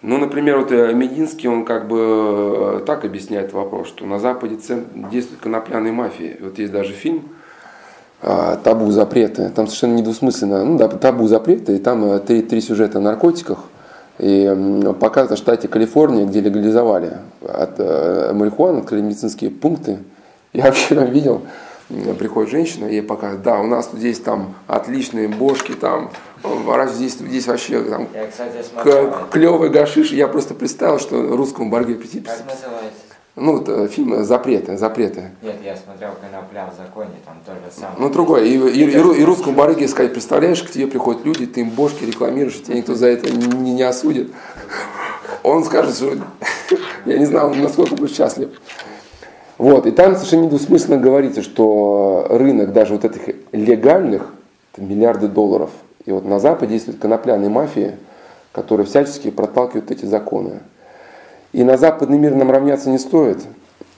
Ну, 0.00 0.18
например, 0.18 0.58
вот 0.58 0.70
э, 0.70 0.92
Мединский, 0.92 1.48
он 1.48 1.64
как 1.64 1.88
бы 1.88 1.98
э, 1.98 2.80
так 2.86 3.04
объясняет 3.04 3.52
вопрос, 3.52 3.88
что 3.88 4.06
на 4.06 4.20
Западе 4.20 4.58
действует 5.10 5.40
конопляная 5.40 5.90
мафия. 5.90 6.36
Вот 6.40 6.58
есть 6.58 6.72
даже 6.72 6.92
фильм 6.92 7.30
«Табу 8.20 8.90
запреты». 8.92 9.48
Там 9.48 9.66
совершенно 9.66 9.94
недвусмысленно, 9.94 10.64
ну, 10.64 10.78
да, 10.78 10.88
табу 10.88 11.26
запреты, 11.26 11.76
и 11.76 11.78
там 11.78 12.04
э, 12.04 12.18
три, 12.20 12.42
три 12.42 12.60
сюжета 12.60 12.98
о 12.98 13.00
наркотиках. 13.00 13.64
И 14.18 14.46
показывается 15.00 15.36
в 15.36 15.38
штате 15.38 15.68
Калифорния, 15.68 16.26
где 16.26 16.40
легализовали 16.40 17.18
от 17.42 17.74
э, 17.78 18.32
марихуану, 18.34 18.80
открыли 18.80 19.02
медицинские 19.02 19.50
пункты. 19.50 19.98
Я 20.52 20.64
вообще 20.64 20.94
там 20.94 21.10
видел, 21.10 21.42
приходит 22.18 22.50
женщина, 22.50 22.86
ей 22.86 23.02
показывает, 23.02 23.42
да, 23.42 23.60
у 23.60 23.66
нас 23.66 23.88
тут 23.88 24.00
здесь 24.00 24.18
там 24.20 24.54
отличные 24.66 25.28
бошки, 25.28 25.72
там, 25.72 26.10
э, 26.42 26.48
раз 26.74 26.94
здесь, 26.94 27.14
здесь 27.14 27.46
вообще 27.46 27.82
там 27.82 28.08
Я, 28.14 28.26
кстати, 28.26 28.62
смотрел. 28.62 29.10
к- 29.10 29.30
клевый 29.30 29.70
гашиш. 29.70 30.10
Я 30.12 30.28
просто 30.28 30.54
представил, 30.54 30.98
что 30.98 31.36
русскому 31.36 31.70
барге 31.70 31.94
прийти. 31.94 32.20
Как 32.20 32.38
называется? 32.46 32.92
Ну, 33.36 33.58
вот, 33.58 33.68
э, 33.68 33.86
фильм 33.88 34.24
«Запреты», 34.24 34.76
«Запреты». 34.76 35.30
Нет, 35.42 35.56
я 35.64 35.76
смотрел 35.76 36.10
«Конопля 36.20 36.68
в 36.72 36.76
законе», 36.76 37.14
там 37.24 37.36
тоже 37.46 37.60
самое. 37.70 37.94
Ну, 37.98 38.10
другой. 38.10 38.48
И, 38.48 38.56
и, 38.56 38.84
и, 38.84 39.20
и 39.20 39.24
русскому 39.24 39.54
барыге 39.54 39.86
сказать, 39.86 40.12
представляешь, 40.12 40.60
к 40.62 40.70
тебе 40.70 40.88
приходят 40.88 41.24
люди, 41.24 41.46
ты 41.46 41.60
им 41.60 41.70
бошки 41.70 42.04
рекламируешь, 42.04 42.60
тебя 42.62 42.76
никто 42.76 42.94
за 42.96 43.06
это 43.06 43.30
не, 43.30 43.74
не 43.74 43.82
осудит. 43.82 44.32
Он 45.44 45.62
скажет, 45.64 45.94
что 45.94 46.16
я 47.04 47.18
не 47.18 47.26
знаю, 47.26 47.54
насколько 47.54 47.94
будет 47.94 48.12
счастлив. 48.12 48.50
Вот, 49.58 49.86
и 49.86 49.90
там 49.90 50.14
совершенно 50.14 50.44
недвусмысленно 50.44 50.98
говорится, 50.98 51.42
что 51.42 52.26
рынок 52.30 52.72
даже 52.72 52.94
вот 52.94 53.04
этих 53.04 53.34
легальных, 53.52 54.32
миллиарды 54.76 55.26
долларов. 55.26 55.70
И 56.06 56.12
вот 56.12 56.24
на 56.24 56.38
Западе 56.38 56.74
действует 56.74 57.00
конопляная 57.00 57.48
мафия, 57.48 57.98
которая 58.52 58.86
всячески 58.86 59.30
проталкивает 59.30 59.90
эти 59.90 60.04
законы. 60.04 60.60
И 61.52 61.64
на 61.64 61.76
западный 61.76 62.18
мир 62.18 62.34
нам 62.36 62.50
равняться 62.50 62.88
не 62.88 62.98
стоит. 62.98 63.38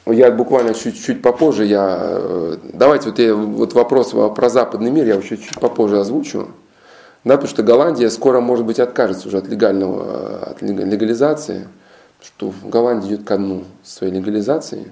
Я 0.07 0.31
буквально 0.31 0.73
чуть-чуть 0.73 1.21
попозже, 1.21 1.67
я, 1.67 1.99
э, 2.01 2.57
давайте 2.73 3.11
вот, 3.11 3.19
я, 3.19 3.35
вот 3.35 3.75
вопрос 3.75 4.15
про 4.35 4.49
западный 4.49 4.91
мир 4.91 5.07
я 5.07 5.15
еще 5.17 5.37
чуть 5.37 5.61
попозже 5.61 6.01
озвучу. 6.01 6.49
Да, 7.23 7.35
потому 7.35 7.49
что 7.49 7.63
Голландия 7.63 8.09
скоро, 8.09 8.41
может 8.41 8.65
быть, 8.65 8.81
откажется 8.81 9.29
уже 9.29 9.39
от 9.39 9.47
легального, 9.47 10.05
э, 10.05 10.51
от 10.53 10.63
лега- 10.63 10.85
легализации, 10.85 11.69
что 12.23 12.53
Голландия 12.65 13.09
идет 13.09 13.25
ко 13.25 13.37
дну 13.37 13.65
своей 13.85 14.15
легализации. 14.15 14.87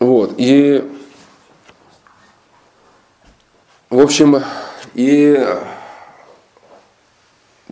Вот, 0.00 0.34
и, 0.38 0.90
в 3.90 4.00
общем, 4.00 4.42
и 4.94 5.46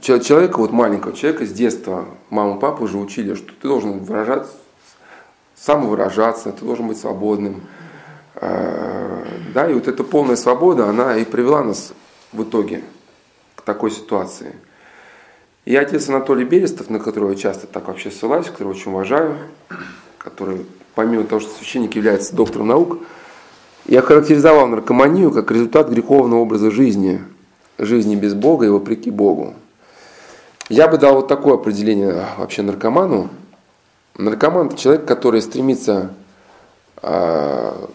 Чел- 0.02 0.20
Человека, 0.20 0.58
вот 0.58 0.70
маленького 0.70 1.16
человека 1.16 1.46
с 1.46 1.52
детства, 1.52 2.04
мама, 2.28 2.60
папа 2.60 2.82
уже 2.82 2.98
учили, 2.98 3.34
что 3.34 3.46
ты 3.46 3.66
должен 3.66 4.00
выражаться, 4.00 4.52
самовыражаться, 5.56 6.52
ты 6.52 6.64
должен 6.64 6.88
быть 6.88 6.98
свободным. 6.98 7.62
Э, 8.34 9.24
Да, 9.54 9.68
и 9.68 9.72
вот 9.72 9.88
эта 9.88 10.04
полная 10.04 10.36
свобода, 10.36 10.86
она 10.88 11.16
и 11.16 11.24
привела 11.24 11.64
нас 11.64 11.94
в 12.32 12.42
итоге 12.42 12.84
к 13.56 13.62
такой 13.62 13.90
ситуации. 13.90 14.54
И 15.64 15.74
отец 15.74 16.08
Анатолий 16.10 16.44
Берестов, 16.44 16.90
на 16.90 16.98
которого 17.00 17.30
я 17.30 17.36
часто 17.36 17.66
так 17.66 17.88
вообще 17.88 18.10
ссылаюсь, 18.10 18.46
которого 18.46 18.72
очень 18.72 18.92
уважаю, 18.92 19.38
который, 20.18 20.66
помимо 20.98 21.22
того, 21.22 21.40
что 21.40 21.56
священник 21.56 21.94
является 21.94 22.34
доктором 22.34 22.66
наук, 22.66 22.98
я 23.86 24.02
характеризовал 24.02 24.66
наркоманию 24.66 25.30
как 25.30 25.52
результат 25.52 25.88
греховного 25.90 26.40
образа 26.40 26.72
жизни, 26.72 27.22
жизни 27.78 28.16
без 28.16 28.34
Бога 28.34 28.66
и 28.66 28.68
вопреки 28.68 29.12
Богу. 29.12 29.54
Я 30.68 30.88
бы 30.88 30.98
дал 30.98 31.14
вот 31.14 31.28
такое 31.28 31.54
определение 31.54 32.26
вообще 32.36 32.62
наркоману. 32.62 33.28
Наркоман– 34.16 34.66
это 34.70 34.76
человек, 34.76 35.04
который 35.04 35.40
стремится, 35.40 36.10
а, 36.96 37.88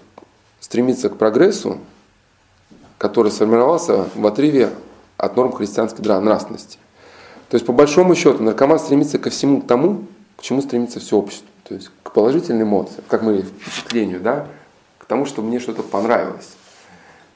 стремится 0.62 1.10
к 1.10 1.18
прогрессу, 1.18 1.80
который 2.98 3.34
сформировался 3.34 4.06
в 4.16 4.26
отрыве 4.26 4.70
от 5.18 5.36
норм 5.36 5.52
христианской 5.52 6.06
нра- 6.06 6.22
нравственности. 6.22 6.78
То 7.50 7.56
есть, 7.56 7.66
по 7.66 7.74
большому 7.74 8.16
счету, 8.16 8.42
наркоман 8.42 8.80
стремится 8.80 9.20
ко 9.20 9.30
всему 9.30 9.62
тому, 9.62 10.06
чему 10.40 10.62
стремится 10.62 11.02
все 11.02 11.18
общество? 11.18 11.50
То 11.64 11.76
есть 11.76 11.90
к 12.04 12.12
положительным 12.12 12.68
эмоциям, 12.68 13.04
как 13.08 13.22
мы 13.22 13.42
впечатлению, 13.42 14.20
да, 14.20 14.48
к 14.98 15.06
тому, 15.06 15.26
чтобы 15.26 15.48
мне 15.48 15.60
что-то 15.60 15.84
понравилось, 15.84 16.54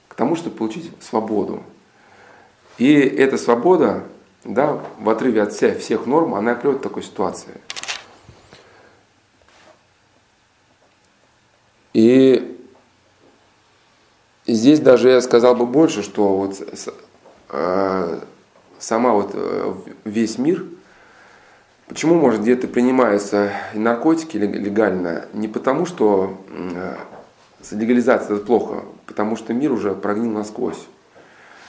к 0.08 0.16
тому, 0.16 0.36
чтобы 0.36 0.58
получить 0.58 0.92
свободу. 1.02 1.64
И 2.78 2.94
эта 2.94 3.38
свобода, 3.38 4.04
да, 4.44 4.80
в 5.00 5.10
отрыве 5.10 5.42
от 5.42 5.54
всех, 5.54 5.80
всех 5.80 6.06
норм, 6.06 6.36
она 6.36 6.56
приводит 6.56 6.82
к 6.82 6.84
такой 6.84 7.04
ситуации. 7.04 7.54
И 11.94 12.62
здесь 14.46 14.80
даже 14.80 15.10
я 15.10 15.22
сказал 15.22 15.56
бы 15.56 15.66
больше, 15.66 16.04
что 16.04 16.38
вот 16.38 16.62
э, 17.50 18.20
сама 18.78 19.14
вот 19.14 19.32
э, 19.34 19.74
весь 20.04 20.38
мир, 20.38 20.66
почему, 21.88 22.16
может, 22.16 22.42
где-то 22.42 22.68
принимаются 22.68 23.52
наркотики 23.74 24.38
легально, 24.38 25.26
не 25.34 25.48
потому, 25.48 25.86
что 25.86 26.38
э, 26.50 26.96
легализация 27.72 28.36
это 28.36 28.46
плохо, 28.46 28.84
потому 29.06 29.36
что 29.36 29.54
мир 29.54 29.72
уже 29.72 29.94
прогнил 29.94 30.32
насквозь. 30.32 30.88